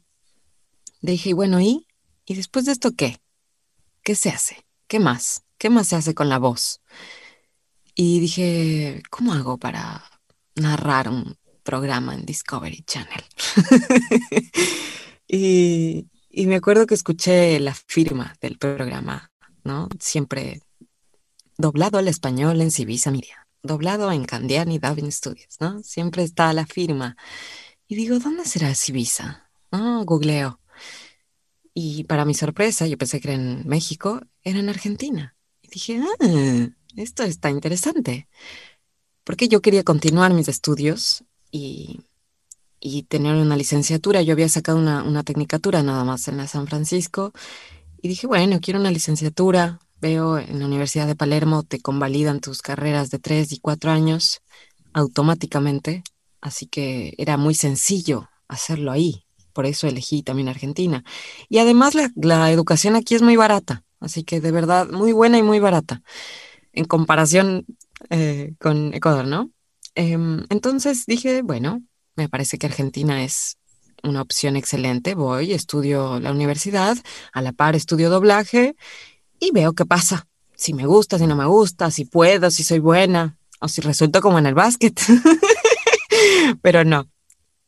[1.02, 1.88] dije, bueno, ¿y?
[2.26, 3.19] ¿Y después de esto qué?
[4.04, 4.65] ¿qué se hace?
[4.88, 5.43] ¿Qué más?
[5.58, 6.82] ¿Qué más se hace con la voz?
[7.96, 10.04] Y dije, ¿cómo hago para
[10.56, 13.24] narrar un programa en Discovery Channel?
[15.28, 19.32] y, y me acuerdo que escuché la firma del programa,
[19.63, 19.88] ¿no?
[20.00, 20.62] Siempre
[21.58, 25.82] doblado al español en Civisa Media, doblado en Candian y Davin Studios, ¿no?
[25.84, 27.16] Siempre está la firma.
[27.88, 29.50] Y digo, ¿dónde será Civisa?
[29.72, 30.60] Ah, googleo.
[31.74, 35.36] Y para mi sorpresa, yo pensé que era en México, era en Argentina.
[35.62, 38.28] Y dije, ah, esto está interesante.
[39.24, 42.02] Porque yo quería continuar mis estudios y,
[42.80, 44.22] y tener una licenciatura.
[44.22, 47.34] Yo había sacado una, una tecnicatura nada más en la San Francisco.
[48.02, 49.80] Y dije, bueno, quiero una licenciatura.
[50.04, 54.42] Veo en la Universidad de Palermo te convalidan tus carreras de tres y cuatro años
[54.92, 56.04] automáticamente.
[56.42, 61.04] Así que era muy sencillo hacerlo ahí por eso elegí también Argentina.
[61.48, 65.44] Y además la, educación aquí es muy barata, así que de verdad muy buena y
[65.44, 66.02] muy barata
[66.74, 67.66] en comparación
[68.10, 69.52] eh, con Ecuador, ¿no?
[69.96, 71.84] Em, entonces dije, bueno,
[72.16, 73.58] me parece que Argentina es
[74.02, 75.13] una opción excelente.
[75.13, 76.98] Voy, estudio la universidad,
[77.32, 78.76] a la par estudio doblaje
[79.44, 80.28] y veo qué pasa.
[80.56, 84.22] Si me gusta, si no me gusta, si puedo, si soy buena o si resulto
[84.22, 85.00] como en el básquet.
[86.62, 87.10] Pero no,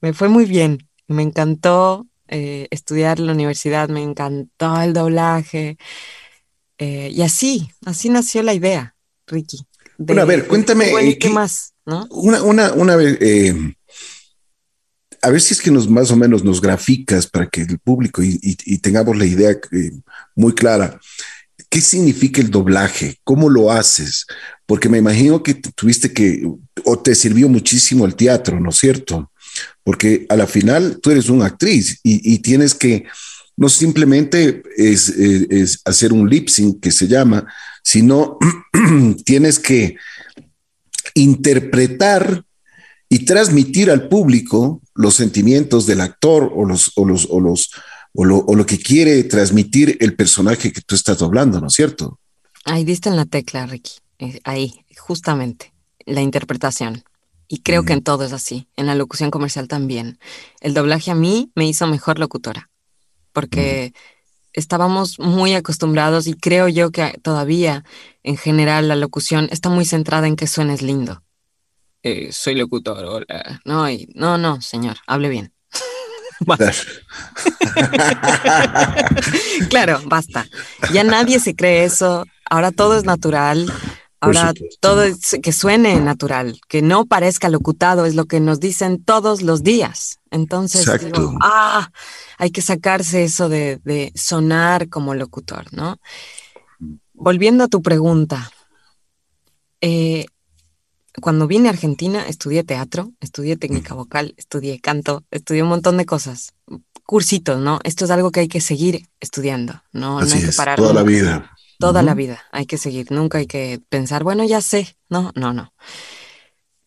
[0.02, 0.88] me fue muy bien.
[1.08, 5.78] Me encantó eh, estudiar en la universidad, me encantó el doblaje.
[6.78, 8.96] Eh, y así, así nació la idea,
[9.28, 9.66] Ricky.
[9.98, 10.92] bueno, a ver, cuéntame.
[10.92, 11.74] Eh, ¿qué, más?
[11.86, 12.08] ¿no?
[12.12, 13.20] Una, una, una vez,
[15.22, 18.22] a ver si es que nos más o menos nos graficas para que el público
[18.22, 19.58] y, y tengamos la idea
[20.36, 21.00] muy clara.
[21.70, 23.18] ¿Qué significa el doblaje?
[23.24, 24.26] ¿Cómo lo haces?
[24.66, 26.50] Porque me imagino que tuviste que,
[26.84, 29.30] o te sirvió muchísimo el teatro, ¿no es cierto?
[29.84, 33.06] porque a la final tú eres una actriz y, tienes que
[33.58, 37.46] no simplemente es, hacer un lip sync que se llama,
[37.84, 38.38] sino
[39.26, 39.96] tienes que
[41.14, 42.44] interpretar
[43.08, 47.70] y transmitir al público los sentimientos del actor o los o los o los
[48.16, 51.74] o lo, o lo que quiere transmitir el personaje que tú estás doblando, ¿no es
[51.74, 52.20] cierto?
[52.64, 53.94] Ahí diste en la tecla, Ricky.
[54.20, 55.74] Eh, ahí, justamente,
[56.06, 57.04] la interpretación.
[57.48, 60.18] Y creo que en todo es así, en la locución comercial también.
[60.62, 62.72] El doblaje a mí me hizo mejor locutora,
[63.34, 63.94] porque
[64.54, 67.84] estábamos muy acostumbrados y creo yo que todavía
[68.24, 71.22] en general la locución está muy centrada en que suenes lindo.
[72.02, 73.62] Eh, soy locutor, hola.
[73.64, 75.55] No, no, no, señor, hable bien.
[79.70, 80.46] claro, basta.
[80.94, 82.26] Ya nadie se cree eso.
[82.50, 83.72] Ahora todo es natural.
[84.20, 85.04] Ahora todo
[85.44, 90.20] que suene natural, que no parezca locutado, es lo que nos dicen todos los días.
[90.32, 91.92] Entonces, digo, ah,
[92.38, 96.00] hay que sacarse eso de, sonar como locutor, ¿no?
[97.14, 98.52] Volviendo a tu pregunta,
[99.82, 100.26] eh,
[101.22, 106.06] cuando vine a Argentina estudié teatro, estudié técnica vocal, estudié canto, estudié un montón de
[106.06, 106.54] cosas,
[107.06, 107.80] cursitos, ¿no?
[107.84, 110.78] Esto es algo que hay que seguir estudiando, no, no hay que parar.
[110.78, 112.44] Toda la vida toda la vida.
[112.52, 114.96] Hay que seguir, nunca hay que pensar, bueno, ya sé.
[115.10, 115.74] No, no, no.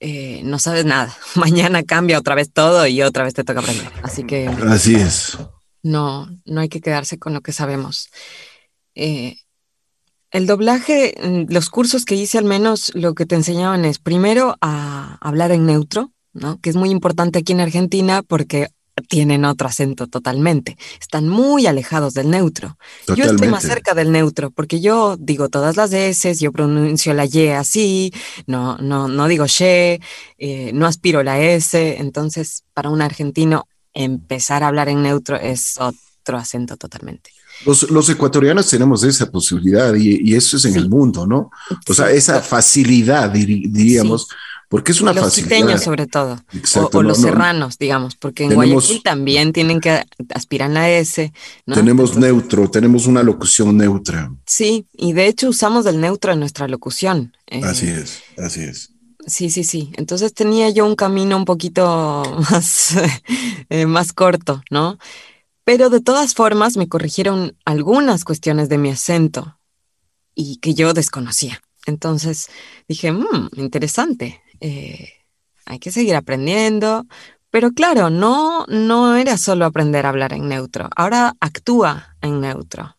[0.00, 1.16] Eh, no sabes nada.
[1.34, 3.90] Mañana cambia otra vez todo y otra vez te toca aprender.
[4.02, 4.48] Así que.
[4.48, 5.38] Así es.
[5.82, 8.10] No, no hay que quedarse con lo que sabemos.
[8.94, 9.36] Eh,
[10.30, 14.56] el doblaje, mm, los cursos que hice al menos lo que te enseñaban es primero
[14.60, 16.60] a hablar en neutro, ¿no?
[16.60, 18.68] Que es muy importante aquí en Argentina porque
[19.08, 20.76] tienen otro acento totalmente.
[21.00, 22.76] Están muy alejados del neutro.
[23.14, 27.26] Yo estoy más cerca del neutro porque yo digo todas las S, yo pronuncio la
[27.26, 28.12] Y así,
[28.46, 30.00] no, no, no digo she,
[30.38, 31.96] eh, no aspiro la S.
[31.98, 37.30] Entonces, para un argentino, empezar a hablar en neutro es otro acento totalmente.
[37.64, 41.50] Los, ecuatorianos tenemos esa posibilidad y, eso es en el mundo, ¿no?
[41.88, 44.28] O sea, esa facilidad, diríamos.
[44.68, 45.78] Porque es una los facilidad.
[45.78, 46.38] sobre todo.
[46.92, 51.32] o, los serranos, digamos, porque en Guayaquil también tienen que aspirar la S.
[51.64, 54.30] Tenemos neutro, tenemos una locución neutra.
[54.44, 57.34] Sí, y de hecho usamos el neutro en nuestra locución.
[57.46, 58.90] Eh, así es, así es.
[59.26, 59.90] Sí, sí, sí.
[59.96, 62.94] Entonces tenía yo un camino un poquito más,
[63.70, 64.98] eh, más corto, ¿no?
[65.68, 69.58] Pero de todas formas me corrigieron algunas cuestiones de mi acento
[70.34, 71.60] y que yo desconocía.
[71.84, 72.48] Entonces
[72.88, 75.10] dije, mmm, interesante, eh,
[75.66, 77.04] hay que seguir aprendiendo,
[77.50, 82.96] pero claro, no, no era solo aprender a hablar en neutro, ahora actúa en neutro.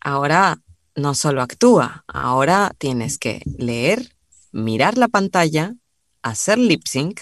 [0.00, 0.62] Ahora
[0.96, 4.16] no solo actúa, ahora tienes que leer,
[4.52, 5.74] mirar la pantalla,
[6.22, 7.20] hacer lip sync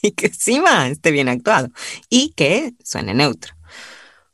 [0.02, 1.68] y que encima esté bien actuado
[2.08, 3.54] y que suene neutro.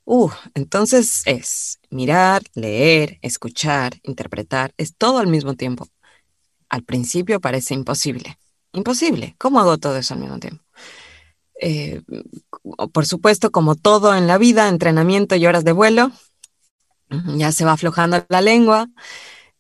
[0.05, 5.89] Uh, entonces es mirar, leer, escuchar, interpretar, es todo al mismo tiempo.
[6.69, 8.39] Al principio parece imposible.
[8.73, 9.35] Imposible.
[9.39, 10.63] ¿Cómo hago todo eso al mismo tiempo?
[11.61, 12.03] Eh,
[12.93, 16.13] por supuesto, como todo en la vida, entrenamiento y horas de vuelo,
[17.37, 18.89] ya se va aflojando la lengua,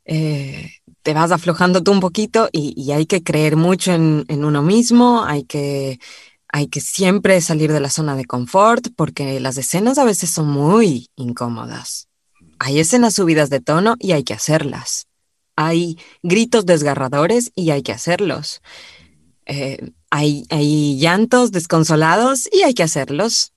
[0.06, 0.70] eh,
[1.02, 5.24] te vas aflojando tú un poquito y, hay que creer mucho en, en, uno mismo,
[5.24, 5.98] hay que,
[6.48, 10.48] hay que siempre salir de la zona de confort porque las escenas a veces son
[10.48, 12.08] muy incómodas.
[12.58, 15.06] Hay escenas subidas de tono y hay que hacerlas.
[15.56, 18.60] Hay gritos desgarradores y hay que hacerlos.
[19.46, 23.52] Eh, hay, hay llantos desconsolados y hay que hacerlos.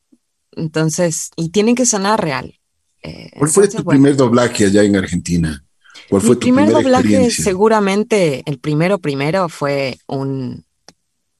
[0.51, 2.59] Entonces, y tienen que sonar real.
[3.01, 5.63] Eh, ¿Cuál fue tu primer doblaje allá en Argentina?
[6.09, 10.65] ¿Cuál fue Mi primer doblaje, seguramente, el primero primero fue un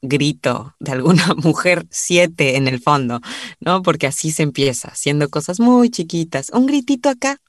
[0.01, 3.19] grito de alguna mujer siete en el fondo,
[3.59, 3.81] ¿no?
[3.81, 6.51] Porque así se empieza, haciendo cosas muy chiquitas.
[6.53, 7.39] Un gritito acá,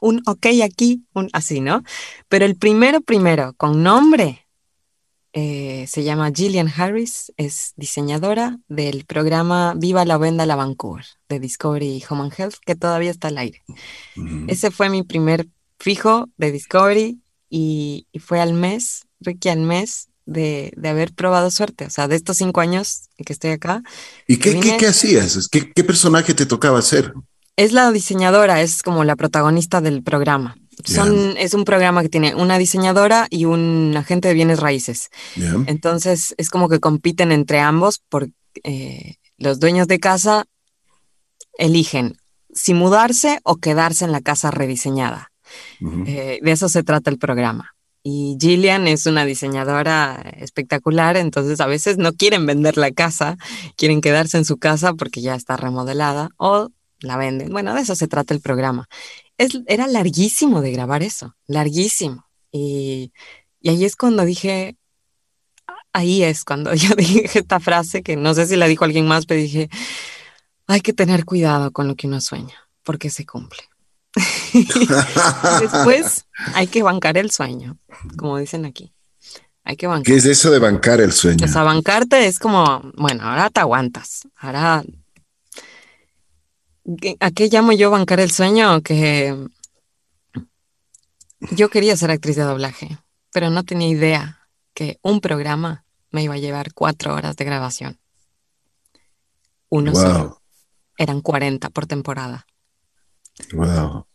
[0.00, 1.82] un ok aquí, un así, ¿no?
[2.28, 4.46] Pero el primero primero, con nombre,
[5.32, 11.38] eh, se llama Gillian Harris, es diseñadora del programa Viva la Venda la Vancouver de
[11.38, 13.62] Discovery Home and Health, que todavía está al aire.
[14.48, 15.46] Ese fue mi primer
[15.80, 21.90] fijo de Discovery y, fue al mes, Ricky al mes de, haber probado suerte, o
[21.90, 23.82] sea, de estos cinco años que estoy acá.
[24.28, 25.48] ¿Y qué, qué, hacías?
[25.48, 27.12] ¿Qué, ¿Qué personaje te tocaba hacer?
[27.56, 30.56] Es la diseñadora, es como la protagonista del programa.
[30.84, 35.10] Son, Es un programa que tiene una diseñadora y un agente de bienes raíces.
[35.66, 38.32] Entonces es como que compiten entre ambos porque
[38.64, 40.46] eh, los dueños de casa
[41.58, 42.16] eligen
[42.54, 45.30] si mudarse o quedarse en la casa rediseñada.
[46.06, 47.74] Eh, de eso se trata el programa.
[48.02, 53.36] Y Gillian es una diseñadora espectacular, entonces a veces no quieren vender la casa,
[53.76, 57.50] quieren quedarse en su casa porque ya está remodelada o la venden.
[57.50, 58.88] Bueno, de eso se trata el programa
[59.66, 62.26] era larguísimo de grabar eso, larguísimo.
[62.52, 63.12] Y,
[63.64, 64.76] ahí es cuando dije,
[65.92, 69.26] ahí es cuando yo dije esta frase, que no sé si la dijo alguien más,
[69.26, 69.70] pero dije,
[70.66, 73.62] hay que tener cuidado con lo que uno sueña, porque se cumple.
[75.60, 77.78] después hay que bancar el sueño,
[78.16, 78.92] como dicen aquí.
[79.64, 80.04] Hay que bancar.
[80.04, 81.44] ¿Qué es eso de bancar el sueño?
[81.44, 84.82] O sea, bancarte es como, bueno, ahora te aguantas, ahora
[87.20, 88.82] ¿A qué llamo yo bancar el sueño?
[88.82, 89.48] Que
[91.52, 92.98] yo quería ser actriz de doblaje,
[93.32, 98.00] pero no tenía idea que un programa me iba a llevar cuatro horas de grabación.
[99.68, 100.42] Uno solo.
[100.96, 102.46] Eran 40 por temporada.
[103.52, 104.06] Wow.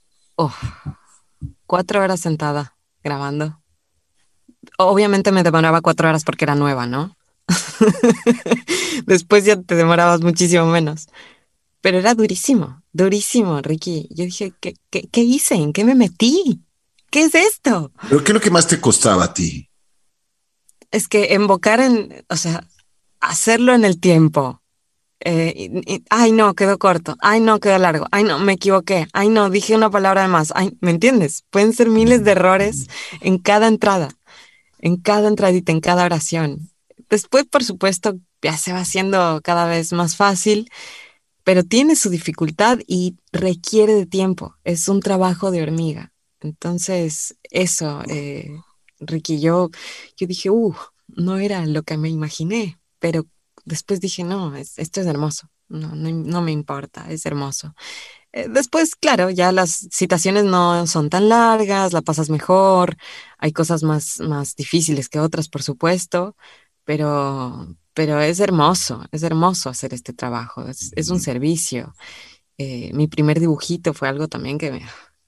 [1.65, 3.61] Cuatro horas sentada grabando.
[4.77, 7.15] Obviamente me demoraba cuatro horas porque era nueva, ¿no?
[9.05, 11.07] Después ya te demorabas muchísimo menos.
[11.81, 14.07] Pero era durísimo, durísimo, Ricky.
[14.09, 15.55] Yo dije, ¿qué, qué, hice?
[15.55, 16.63] ¿En qué me metí?
[17.11, 17.91] ¿Qué es esto?
[18.09, 19.69] ¿Pero qué es lo que más te costaba a ti?
[20.89, 22.67] Es que invocar en, o sea,
[23.19, 24.63] hacerlo en el tiempo.
[25.27, 27.15] Eh, ay, no, quedó corto.
[27.19, 28.05] Ay, no, quedó largo.
[28.11, 29.07] Ay, no, me equivoqué.
[29.11, 30.53] Ay, no, dije una palabra de más.
[30.55, 31.43] Ay, ¿me entiendes?
[31.49, 32.87] Pueden ser miles de errores
[33.21, 34.09] en cada entrada,
[34.79, 36.69] en cada entradita, en cada oración.
[37.09, 40.69] Después, por supuesto, ya se va haciendo cada vez más fácil
[41.45, 44.55] pero tiene su dificultad y requiere de tiempo.
[44.63, 46.11] Es un trabajo de hormiga.
[46.41, 48.49] Entonces, eso, eh,
[48.99, 49.69] Ricky, yo,
[50.17, 50.73] yo dije, uh,
[51.07, 53.27] no era lo que me imaginé, pero
[53.65, 57.75] después dije, no, esto es hermoso, no, no, me importa, es hermoso.
[58.31, 62.97] Eh, después, claro, ya las citaciones no son tan largas, la pasas mejor,
[63.37, 66.35] hay cosas más, más difíciles que otras, por supuesto,
[66.83, 71.93] pero, pero es hermoso, es hermoso hacer este trabajo, es, un servicio.
[72.57, 74.81] Eh, mi primer dibujito fue algo también que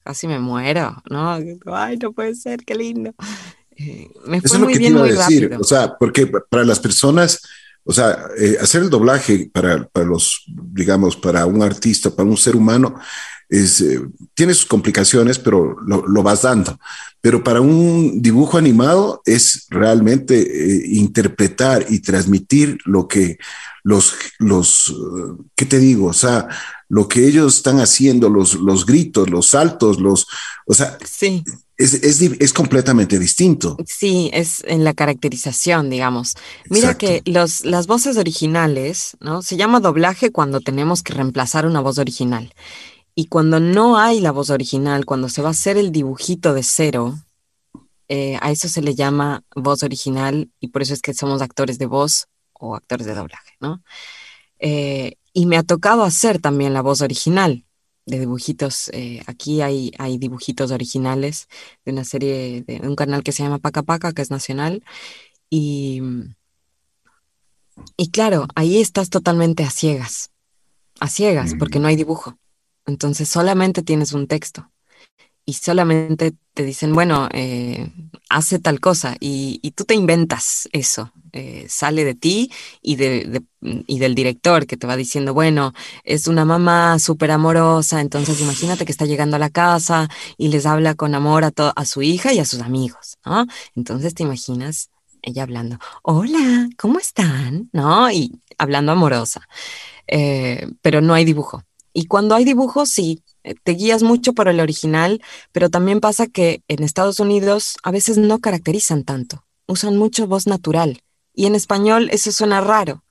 [0.04, 1.34] casi me muero, ¿no?
[1.66, 3.14] Ay, no puede ser, qué lindo.
[3.80, 6.64] Eh, me fue Eso es lo que te iba a decir, o sea, porque para
[6.64, 7.42] las personas,
[7.88, 12.38] o sea, eh, hacer el doblaje para, para, los, digamos, para un artista, para un
[12.38, 13.00] ser humano,
[13.50, 13.84] es,
[14.34, 16.78] tiene sus complicaciones, pero lo, lo, vas dando
[17.28, 23.38] pero para un dibujo animado es realmente eh, interpretar y transmitir lo que
[23.84, 24.96] los, los,
[25.56, 26.08] ¿qué te digo?
[26.08, 26.48] O sea,
[26.90, 30.28] lo que ellos están haciendo, los, los gritos, los saltos, los,
[30.66, 31.44] o sea, sí.
[31.78, 33.78] Es, es, es, completamente distinto.
[33.86, 36.34] Sí, es en la caracterización, digamos.
[36.72, 39.44] Mira que los, las voces originales, ¿no?
[39.44, 42.52] Se llama doblaje cuando tenemos que reemplazar una voz original.
[43.14, 46.64] Y cuando no hay la voz original, cuando se va a hacer el dibujito de
[46.64, 47.20] cero,
[48.10, 51.78] eh, a eso se le llama voz original y por eso es que somos actores
[51.78, 53.84] de voz o actores de doblaje, ¿no?
[54.60, 57.66] Eh, y me ha tocado hacer también la voz original.
[58.08, 58.90] Dibujitos.
[58.94, 61.48] Eh, aquí hay, hay dibujitos originales
[61.86, 64.84] de una serie, de un canal que se llama Paca Paca, que es nacional.
[65.50, 66.02] Y,
[67.98, 70.32] y claro, ahí estás totalmente a ciegas,
[71.00, 72.38] a ciegas, porque no hay dibujo.
[72.86, 74.72] Entonces solamente tienes un texto
[75.50, 77.90] y solamente te dicen, bueno, eh,
[78.30, 84.00] hace tal cosa y, tú te inventas eso, eh, sale de ti y, de, y
[84.00, 85.74] del director que te va diciendo, bueno,
[86.04, 90.66] es una mamá súper amorosa, entonces imagínate que está llegando a la casa y les
[90.66, 93.48] habla con amor a, a su hija y a sus amigos, ¿no?
[93.74, 94.90] Entonces te imaginas
[95.22, 97.70] ella hablando, hola, ¿cómo están?
[97.72, 98.12] ¿No?
[98.12, 99.48] Y hablando amorosa,
[100.08, 101.64] eh, pero no hay dibujo.
[101.98, 105.20] Y cuando hay dibujo, sí, eh, te guías mucho por el original,
[105.52, 110.46] pero también pasa que en Estados Unidos a veces no caracterizan tanto, usan mucho voz
[110.46, 111.02] natural
[111.34, 113.04] y en español eso suena raro.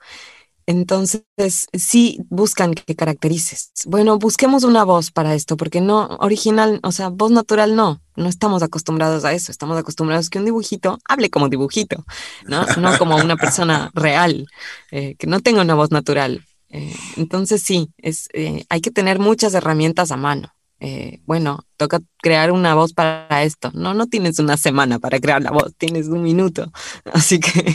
[0.66, 1.24] Entonces,
[1.72, 3.72] sí buscan que caracterices.
[3.86, 8.28] Bueno, busquemos una voz para esto, porque no, original, o sea, voz natural no, no
[8.28, 12.04] estamos acostumbrados a eso, estamos acostumbrados a que un dibujito hable como dibujito,
[12.46, 12.64] ¿no?
[12.80, 14.46] No como una persona real,
[14.92, 16.44] eh, que no tenga una voz natural.
[16.70, 20.52] Eh, entonces sí, es, eh, hay que tener muchas herramientas a mano.
[20.78, 23.70] Eh, bueno, toca crear una voz para esto.
[23.72, 26.70] No, no tienes una semana para crear la voz, tienes un minuto.
[27.12, 27.74] Así que.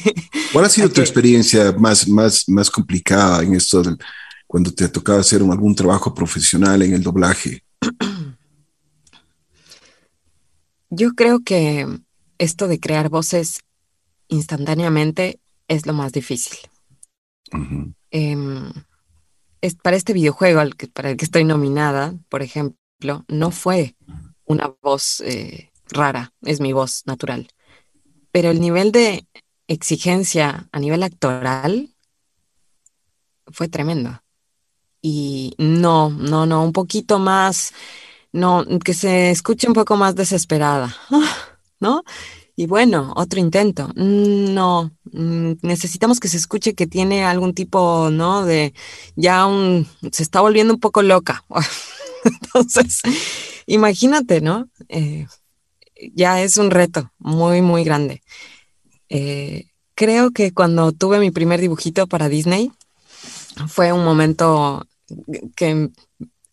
[0.54, 3.84] ¿Cuál ha sido tu experiencia más, más, más complicada en esto
[4.46, 7.64] cuando te ha tocado hacer algún trabajo profesional en el doblaje?
[10.90, 11.88] Yo creo que
[12.38, 13.62] esto de crear voces
[14.28, 16.58] instantáneamente es lo más difícil.
[18.12, 18.72] Em,
[19.62, 20.62] es, para este videojuego
[20.94, 23.96] para el que estoy nominada, por ejemplo, no fue
[24.46, 27.48] una voz eh, rara, es mi voz natural.
[28.32, 29.28] Pero el nivel de
[29.68, 31.96] exigencia a nivel actoral
[33.48, 34.22] fue tremendo.
[35.02, 37.74] Y no, no, no, un poquito más,
[38.32, 40.96] no, que se escuche un poco más desesperada,
[41.80, 42.04] ¿no?
[42.62, 43.88] Y bueno, otro intento.
[43.96, 48.46] Mm, no, mm, necesitamos que se escuche que tiene algún tipo, ¿no?
[48.46, 48.76] De
[49.16, 51.44] ya un, se está volviendo un poco loca.
[52.24, 53.02] Entonces,
[53.66, 54.70] imagínate, ¿no?
[54.90, 55.26] Eh,
[56.14, 58.22] ya es un reto muy, muy grande.
[59.10, 62.72] Eh, creo que cuando tuve mi primer dibujito para Disney,
[63.70, 64.86] fue un momento
[65.56, 65.90] que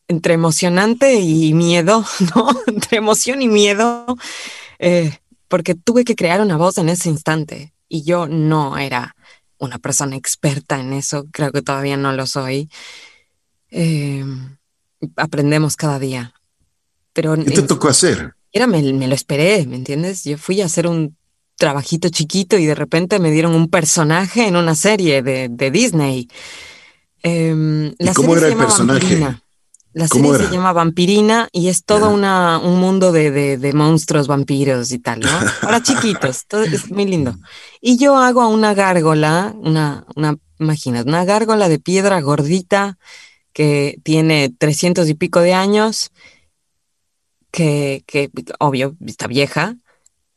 [0.08, 2.02] entre emocionante y miedo,
[2.34, 2.48] ¿no?
[2.66, 4.06] Entre emoción y miedo.
[4.78, 5.12] Eh,
[5.48, 9.16] porque tuve que crear una voz en ese instante y yo no era
[9.58, 12.70] una persona experta en eso, creo que todavía no lo soy.
[13.70, 14.56] Em,
[15.16, 16.32] aprendemos cada día.
[17.12, 18.34] Pero ¿Qué te tocó hacer?
[18.52, 20.24] Era, me, lo esperé, ¿me entiendes?
[20.24, 21.16] Yo fui a hacer un
[21.56, 26.28] trabajito chiquito y de repente me dieron un personaje en una serie de, Disney.
[27.22, 29.40] Em, ¿Y cómo era el personaje?
[29.98, 35.00] La serie se llama Vampirina y es todo una, un mundo de, monstruos, vampiros y
[35.00, 35.28] tal, ¿no?
[35.60, 37.34] Para chiquitos, todo, es muy lindo.
[37.80, 42.96] Y yo hago a una gárgola, una, una, imagínate, una gárgola de piedra gordita
[43.52, 46.12] que tiene 300 y pico de años,
[47.50, 48.30] que, que
[48.60, 49.78] obvio, está vieja,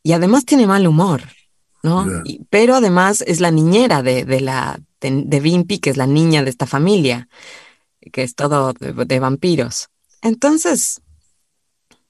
[0.02, 1.22] y además tiene mal humor,
[1.84, 2.04] ¿no?
[2.50, 6.42] pero además es la niñera de, de la, de, de Vimpy, que es la niña
[6.42, 7.28] de esta familia
[8.10, 9.88] que es todo de, vampiros.
[10.22, 11.00] Entonces,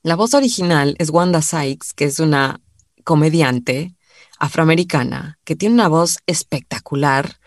[0.02, 2.60] la voz original es Wanda Sykes, que es una
[3.04, 3.94] comediante
[4.38, 7.38] afroamericana que tiene una voz espectacular,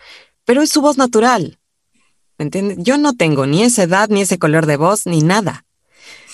[0.44, 1.58] pero es su voz natural.
[2.38, 2.78] ¿Me entiendes?
[2.80, 5.64] Yo no tengo ni esa edad, ni ese color de voz, ni nada.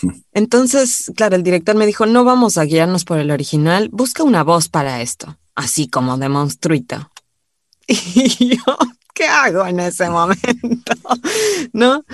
[0.33, 4.43] Entonces, claro, el director me dijo, no vamos a guiarnos por el original, busca una
[4.43, 7.11] voz para esto, así como de monstruito.
[7.89, 8.79] Y yo,
[9.13, 10.93] ¿qué hago en ese momento?
[11.73, 12.05] ¿No?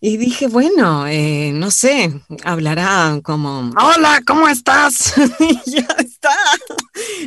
[0.00, 2.10] Y dije, bueno, eh, no sé,
[2.44, 5.14] hablará como, hola, ¿cómo estás?
[5.40, 6.34] y ya está.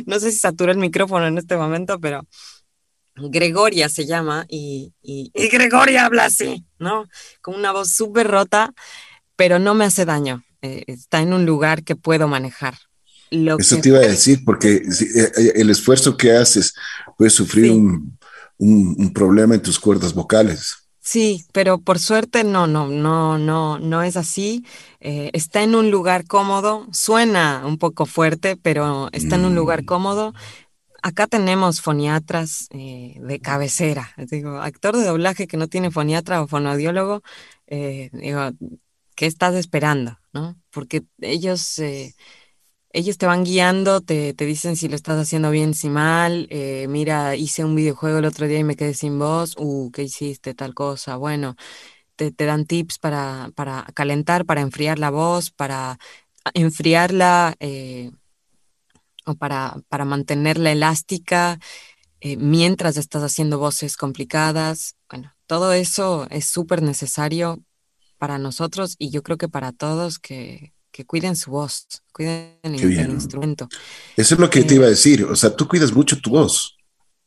[0.06, 2.26] No sé si satura el micrófono en este momento, pero
[3.16, 7.06] Gregoria se llama y, y, Gregoria habla así, ¿no?
[7.40, 8.74] Con una voz súper rota,
[9.36, 10.44] pero no me hace daño.
[10.62, 12.74] Eh, está en un lugar que puedo manejar.
[13.30, 16.74] Eso te iba a decir, porque eh, el esfuerzo que haces
[17.16, 18.18] puede sufrir un
[18.58, 20.76] un, problema en tus cuerdas vocales.
[21.00, 24.64] Sí, pero por suerte no, no, no, no, no es así.
[25.00, 29.82] Eh, está en un lugar cómodo, suena un poco fuerte, pero está en un lugar
[29.82, 29.86] mm.
[29.86, 30.34] cómodo.
[31.02, 34.14] Acá tenemos foniatras eh, de cabecera.
[34.16, 37.22] Digo, actor de doblaje que no tiene foniatra o fonodiólogo,
[37.66, 38.40] eh, digo,
[39.14, 40.18] ¿qué estás esperando?
[40.32, 40.56] ¿No?
[40.70, 41.78] Porque ellos
[42.94, 46.46] ellos te van guiando, te, dicen si lo estás haciendo bien, si mal.
[46.50, 49.56] Eh, mira, hice un videojuego el otro día y me quedé sin voz.
[49.58, 50.54] Uh, ¿qué hiciste?
[50.54, 51.16] Tal cosa.
[51.16, 51.56] Bueno,
[52.16, 55.98] te, dan tips para, para, calentar, para enfriar la voz, para
[56.54, 58.12] enfriarla eh,
[59.26, 61.58] o para, para, mantenerla elástica
[62.20, 64.94] eh, mientras estás haciendo voces complicadas.
[65.10, 67.58] Bueno, todo eso es súper necesario
[68.18, 73.10] para nosotros y yo creo que para todos que, que cuiden su voz, cuiden el,
[73.10, 73.68] instrumento.
[74.16, 76.76] Eso es lo que te iba a decir, o sea, tú cuidas mucho tu voz.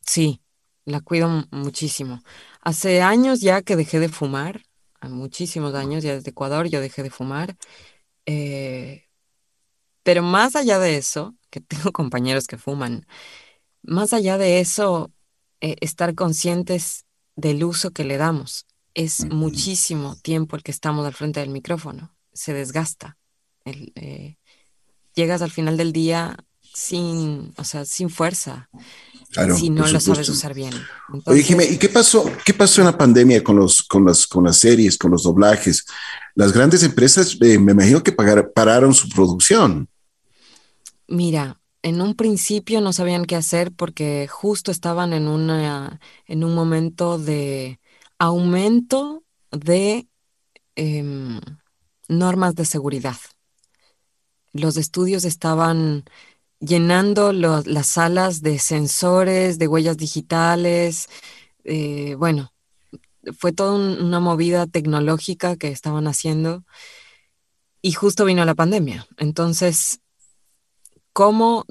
[0.00, 0.40] Sí,
[0.86, 2.22] la cuido muchísimo.
[2.62, 4.62] Hace años ya que dejé de fumar,
[5.02, 7.58] muchísimos años, ya desde Ecuador yo dejé de fumar.
[8.24, 9.04] Eh,
[10.02, 13.06] pero más allá de eso, que tengo compañeros que fuman,
[13.82, 15.12] más allá de eso,
[15.60, 17.04] eh, estar conscientes
[17.36, 18.64] del uso que le damos.
[18.94, 23.17] Es muchísimo tiempo el que estamos al frente del micrófono, se desgasta.
[23.94, 24.36] Eh,
[25.14, 26.36] llegas al final del día
[26.74, 28.68] sin, o sea, sin fuerza.
[29.56, 30.72] si no lo sabes usar bien.
[31.24, 32.30] Oye, Jimé, ¿y qué pasó?
[32.44, 35.84] ¿Qué pasó en la pandemia con los, con las, con las series, con los doblajes?
[36.34, 39.88] Las grandes empresas, eh, me imagino que pararon su producción.
[41.08, 46.54] Mira, en un principio no sabían qué hacer porque justo estaban en una, en un
[46.54, 47.80] momento de
[48.18, 50.06] aumento de
[50.76, 51.40] em,
[52.08, 53.16] normas de seguridad
[54.52, 56.04] los estudios estaban
[56.60, 61.08] llenando las salas de sensores, de huellas digitales.
[61.64, 62.52] Eh, bueno,
[63.38, 66.64] fue toda una movida tecnológica que estaban haciendo
[67.82, 69.06] y justo vino la pandemia.
[69.18, 70.00] Entonces,
[71.12, 71.64] ¿cómo,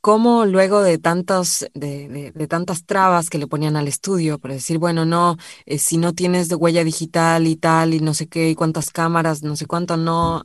[0.00, 5.04] cómo luego de, tantos, de, tantas trabas que le ponían al estudio, para decir, bueno,
[5.04, 5.36] no,
[5.66, 8.90] eh, si no tienes de huella digital y tal, y no sé qué, y cuántas
[8.90, 10.44] cámaras, no sé cuánto, no,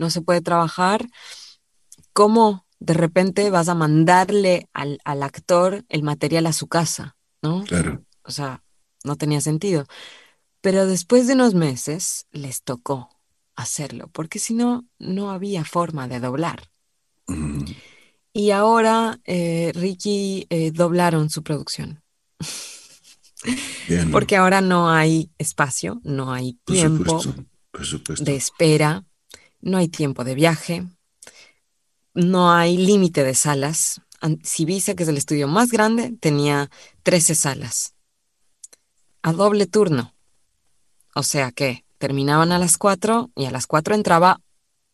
[0.00, 1.06] no se puede trabajar,
[2.14, 7.16] ¿cómo de repente vas a mandarle al, actor el material a su casa?
[7.42, 7.62] ¿No?
[7.64, 8.02] Claro.
[8.24, 8.64] O sea,
[9.04, 9.84] no tenía sentido.
[10.62, 13.10] Pero después de unos meses les tocó
[13.56, 16.70] hacerlo, porque si no, no había forma de doblar.
[18.32, 22.02] Y ahora eh, Ricky eh, doblaron su producción.
[24.12, 27.22] Porque ahora no hay espacio, no hay tiempo
[28.20, 29.04] de espera,
[29.60, 30.86] no hay tiempo de viaje,
[32.14, 34.02] no hay límite de salas.
[34.42, 36.70] Civisa, que es el estudio más grande, tenía
[37.04, 37.94] 13 salas
[39.22, 40.14] a doble turno.
[41.14, 44.40] O sea que terminaban a las 4 y a las 4 entraba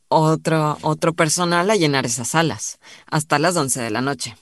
[0.09, 4.37] otro, otro personal a llenar esas salas hasta las 11 de la noche.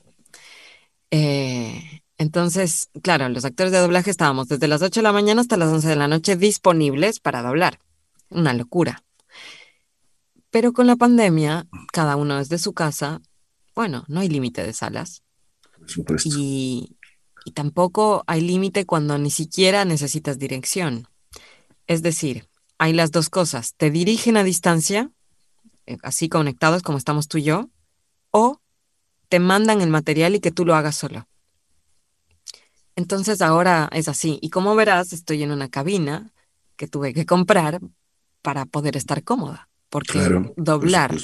[1.11, 5.57] Eh, entonces, claro, los actores de doblaje estábamos desde las 8 de la mañana hasta
[5.57, 7.81] las 11 de la noche disponibles para doblar.
[8.31, 9.03] Una locura.
[10.55, 13.21] Pero con la pandemia, cada uno desde su casa,
[13.75, 15.25] bueno, no hay límite de salas.
[16.25, 16.97] Y,
[17.45, 21.09] y tampoco hay límite cuando ni siquiera necesitas dirección.
[21.89, 22.49] Es decir,
[22.79, 23.75] hay las dos cosas.
[23.75, 25.11] Te dirigen a distancia,
[25.87, 27.69] eh, así conectados como estamos tú y yo,
[28.31, 28.61] o
[29.29, 31.27] te mandan el material y que tú lo hagas solo.
[32.95, 34.39] Entonces ahora es así.
[34.41, 36.33] Y como verás, estoy en una cabina
[36.77, 37.81] que tuve que comprar
[38.41, 40.18] para poder estar cómoda porque
[40.57, 41.16] doblar,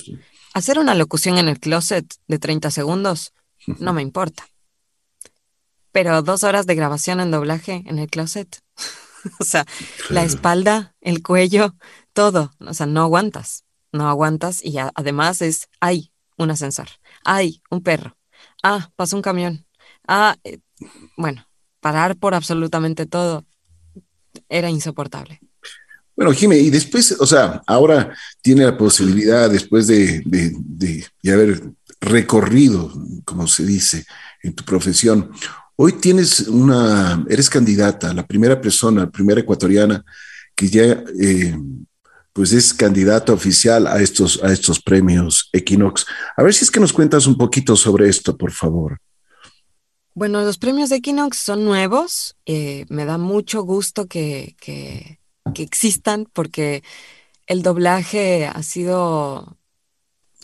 [0.54, 3.34] hacer una locución en el closet de 30 segundos,
[3.66, 4.46] no me importa.
[5.90, 8.62] Pero dos horas de grabación en doblaje en el closet,
[9.40, 9.66] o sea,
[10.08, 11.74] la espalda, el cuello,
[12.12, 16.90] todo, o sea, no aguantas, no aguantas y además es, hay un ascensor,
[17.24, 18.16] hay un perro,
[18.62, 19.66] ah, pasó un camión,
[20.06, 20.60] ah, eh,
[21.16, 21.44] bueno,
[21.80, 23.44] parar por absolutamente todo
[24.48, 25.40] era insoportable.
[26.20, 30.22] Bueno, Jimé, y después, o sea, ahora tiene la posibilidad, después de,
[31.24, 31.62] haber
[31.98, 32.92] recorrido,
[33.24, 34.04] como se dice,
[34.42, 35.30] en tu profesión,
[35.76, 40.04] hoy tienes una, eres candidata, la primera persona, la primera ecuatoriana
[40.54, 41.58] que ya, eh,
[42.34, 46.04] pues es candidata oficial a estos, a estos premios Equinox.
[46.36, 48.98] A ver si es que nos cuentas un poquito sobre esto, por favor.
[50.12, 52.36] Bueno, los premios Equinox son nuevos.
[52.44, 55.19] Eh, me da mucho gusto que, que
[55.55, 56.82] que existan porque
[57.47, 59.57] el doblaje ha sido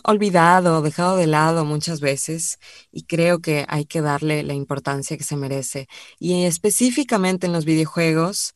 [0.05, 2.59] olvidado, dejado de lado muchas veces
[2.93, 5.89] y creo que hay que darle la importancia que se merece.
[6.19, 8.55] Y específicamente en los videojuegos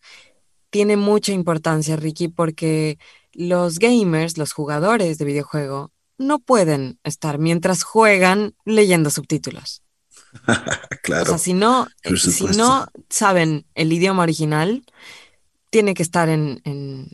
[0.71, 2.99] tiene mucha importancia, Ricky, porque
[3.33, 9.83] los gamers, los jugadores de videojuego, no pueden estar mientras juegan leyendo subtítulos.
[11.03, 11.25] claro.
[11.25, 14.85] O sea, si no, si no saben el idioma original,
[15.71, 16.61] tiene que estar en,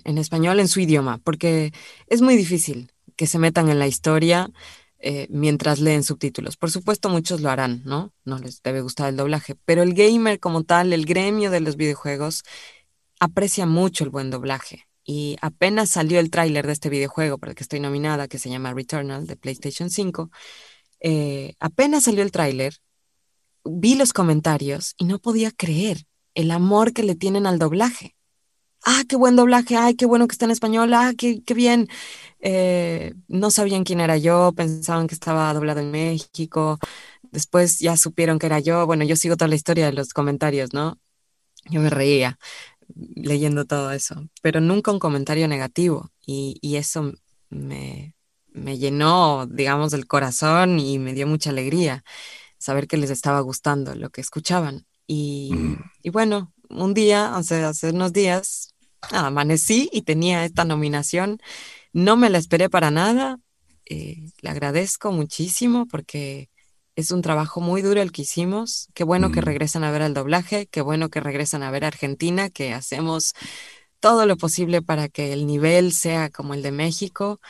[0.05, 1.73] español, en su idioma, porque
[2.09, 4.51] es muy difícil que se metan en la historia
[4.99, 6.57] eh, mientras leen subtítulos.
[6.57, 8.13] Por supuesto, muchos lo harán, ¿no?
[8.25, 11.77] No les debe gustar el doblaje, pero el gamer como tal, el gremio de los
[11.77, 12.43] videojuegos,
[13.21, 14.87] aprecia mucho el buen doblaje.
[15.05, 18.51] Y apenas salió el tráiler de este videojuego para el que estoy nominada, que se
[18.51, 20.31] llama Returnal de PlayStation 5,
[21.01, 22.75] eh, apenas salió el tráiler,
[23.65, 28.16] vi los comentarios y no podía creer el amor que le tienen al doblaje.
[28.89, 31.89] Ah, qué buen doblaje, ay, qué bueno que está en español, ah, qué, qué bien.
[32.41, 36.79] Eh, no sabían quién era yo, pensaban que estaba doblado en México.
[37.33, 38.87] Después ya supieron que era yo.
[38.87, 40.99] Bueno, yo sigo toda la historia de los comentarios, ¿no?
[41.69, 42.39] Yo me reía
[43.17, 47.13] leyendo todo eso, pero nunca un comentario negativo y, y eso
[47.51, 48.15] me,
[48.53, 52.05] me llenó, digamos, el corazón y me dio mucha alegría
[52.59, 54.87] saber que les estaba gustando lo que escuchaban.
[55.09, 55.77] Y, mm.
[56.05, 58.75] y bueno, un día, hace, hace unos días,
[59.11, 61.39] amanecí y tenía esta nominación.
[61.93, 63.39] No me la esperé para nada.
[63.87, 66.51] Eh, le agradezco muchísimo porque
[66.97, 68.89] es un trabajo muy duro el que hicimos.
[68.95, 69.45] Qué bueno que mm.
[69.45, 73.35] regresan a ver el doblaje, qué bueno que regresan a ver Argentina, que hacemos
[74.01, 77.41] todo lo posible para que el nivel sea como el de México,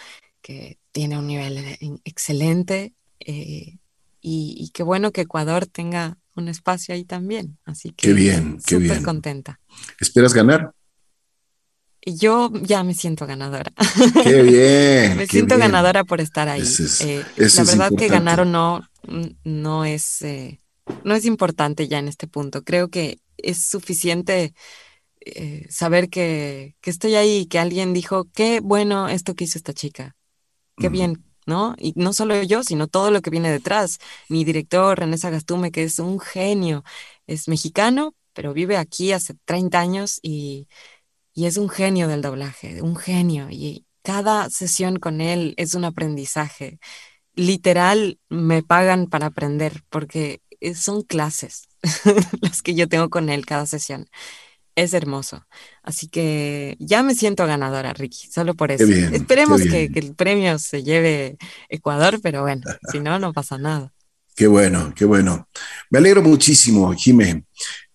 [0.43, 2.95] que tiene un nivel eh, excelente.
[3.21, 3.79] Eh,
[4.29, 7.59] y, qué bueno que Ecuador tenga un espacio ahí también.
[7.65, 9.05] Así que qué bien, qué bien.
[9.05, 9.61] contenta.
[10.01, 10.73] ¿Esperas ganar?
[12.07, 13.73] Yo ya me siento ganadora.
[14.23, 15.17] Qué bien.
[15.19, 16.63] me siento ganadora por estar ahí.
[17.01, 18.83] Eh, la verdad que ganar o no
[19.45, 20.25] no es
[21.05, 22.63] no es importante ya en este punto.
[22.63, 24.55] Creo que es suficiente
[25.69, 30.15] saber que, que, estoy ahí, que alguien dijo, qué bueno esto que hizo esta chica
[30.77, 31.75] qué bien, ¿no?
[31.79, 33.99] Y no solo yo, sino todo lo que viene detrás.
[34.29, 36.85] Mi director, René Sagastume, que es un genio,
[37.27, 40.69] es mexicano, pero vive aquí hace 30 años y,
[41.37, 43.49] y es un genio del doblaje, un genio.
[43.51, 46.81] Y cada sesión con él es un aprendizaje.
[47.35, 50.41] Literal, me pagan para aprender porque
[50.75, 51.69] son clases
[52.41, 54.09] las que yo tengo con él cada sesión
[54.77, 55.47] es hermoso.
[55.83, 58.91] Así que ya me siento ganadora, Ricky, solo por eso.
[59.13, 61.37] Esperemos que, el premio se lleve
[61.69, 63.93] Ecuador, pero bueno, si no, no pasa nada.
[64.35, 65.49] Qué bueno, qué bueno.
[65.91, 67.45] Me alegro muchísimo, Jimé.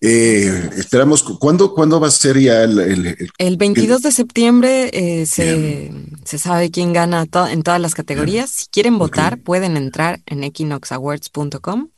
[0.04, 3.30] Eh, esperamos, ¿cuándo, ¿cuándo va a ser ya el...
[3.38, 8.50] El, 22 de septiembre eh, se, sabe quién gana en todas las categorías.
[8.50, 11.90] Si quieren votar, pueden entrar en equinoxawards.com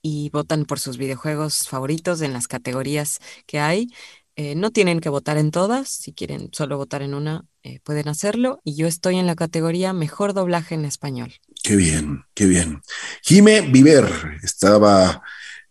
[0.00, 3.88] y votan por sus videojuegos favoritos en las categorías que hay.
[4.36, 8.08] Eh, no tienen que votar en todas, si quieren solo votar en una, eh, pueden
[8.08, 8.60] hacerlo.
[8.64, 11.34] Y yo estoy en la categoría Mejor Doblaje en Español.
[11.62, 12.80] Qué bien, qué bien.
[13.22, 14.08] Jime Viver
[14.42, 15.22] estaba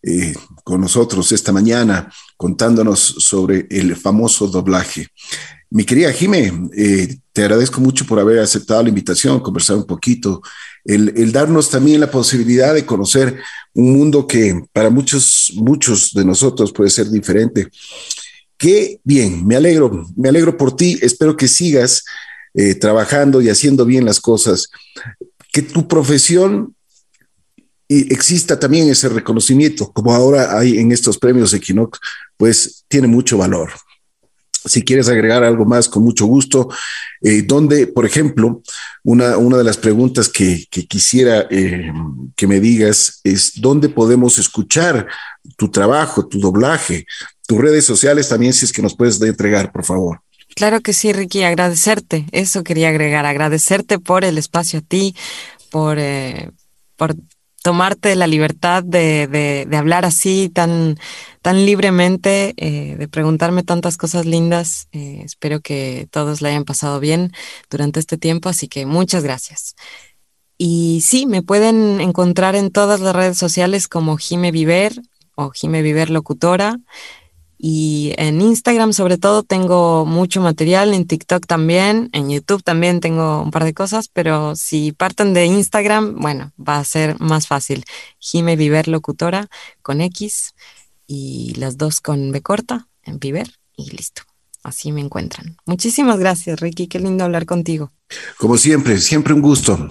[0.04, 0.34] eh,
[0.64, 5.08] con nosotros esta mañana contándonos sobre el famoso doblaje.
[5.72, 6.52] Mi querida Jime,
[7.32, 10.42] te agradezco mucho por haber aceptado la invitación, conversar un poquito,
[10.84, 13.40] el, el, darnos también la posibilidad de conocer
[13.74, 17.70] un mundo que para muchos, muchos de nosotros puede ser diferente.
[18.58, 21.00] Qué bien, me alegro, me alegro por ti.
[21.02, 22.04] Espero que sigas
[22.54, 24.70] eh, trabajando y haciendo bien las cosas.
[25.54, 26.76] Que tu profesión
[27.90, 32.00] y exista también ese reconocimiento, como ahora hay en estos premios Equinox,
[32.38, 33.72] pues tiene mucho valor.
[34.64, 36.70] Si quieres agregar algo más, con mucho gusto.
[37.22, 38.62] Eh, donde, por ejemplo,
[39.04, 41.92] una, una de las preguntas que, quisiera eh,
[42.36, 45.08] que me digas es, ¿dónde podemos escuchar
[45.58, 47.06] tu trabajo, tu doblaje?
[47.50, 50.22] tus redes sociales también, si es que nos puedes entregar, por favor.
[50.56, 55.16] Claro que sí, Ricky, agradecerte, eso quería agregar, agradecerte por el espacio a ti,
[55.72, 56.52] por, eh,
[56.96, 57.16] por
[57.62, 60.98] tomarte la libertad de, de, hablar así tan,
[61.42, 64.88] tan libremente, eh, de preguntarme tantas cosas lindas.
[64.92, 67.32] Eh, espero que todos la hayan pasado bien
[67.70, 69.76] durante este tiempo, así que muchas gracias.
[70.58, 74.94] Y sí, me pueden encontrar en todas las redes sociales como Jime Viver
[75.36, 76.78] o Jime Viver Locutora.
[77.62, 83.42] Y en Instagram sobre todo tengo mucho material, en TikTok también, en YouTube también tengo
[83.42, 87.84] un par de cosas, pero si parten de Instagram, bueno, va a ser más fácil.
[88.18, 89.50] Jime Viver Locutora
[89.82, 90.54] con X
[91.06, 94.22] y las dos con B corta en Viver y listo.
[94.64, 95.58] Así me encuentran.
[95.66, 96.88] Muchísimas gracias, Ricky.
[96.88, 97.92] Qué lindo hablar contigo.
[98.38, 99.90] Como siempre, siempre un gusto.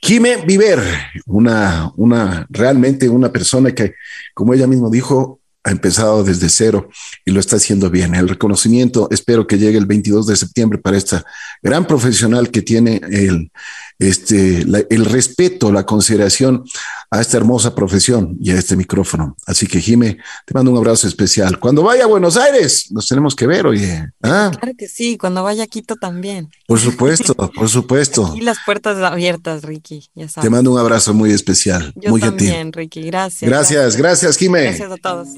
[0.00, 0.80] Jime Viver,
[1.26, 3.94] una, una, realmente una persona que,
[4.32, 6.88] como ella misma dijo, ha empezado desde cero
[7.24, 8.14] y lo está haciendo bien.
[8.14, 11.24] El reconocimiento espero que llegue el 22 de septiembre para esta
[11.62, 13.50] gran profesional que tiene el,
[14.08, 16.64] este, el respeto, la consideración
[17.10, 19.36] a esta hermosa profesión y a este micrófono.
[19.46, 21.60] Así que, Jime, te mando un abrazo especial.
[21.60, 24.10] Cuando vaya a Buenos Aires, nos tenemos que ver, oye.
[24.22, 24.50] ¿Ah?
[24.58, 26.50] Claro que sí, cuando vaya a Quito también.
[26.66, 28.34] Por supuesto, por supuesto.
[28.36, 30.08] Y las puertas abiertas, Ricky,
[30.40, 33.48] Te mando un abrazo muy especial, Yo muy también, Ricky, gracias.
[33.48, 34.62] Gracias, gracias, Jime.
[34.62, 35.28] Gracias a todos.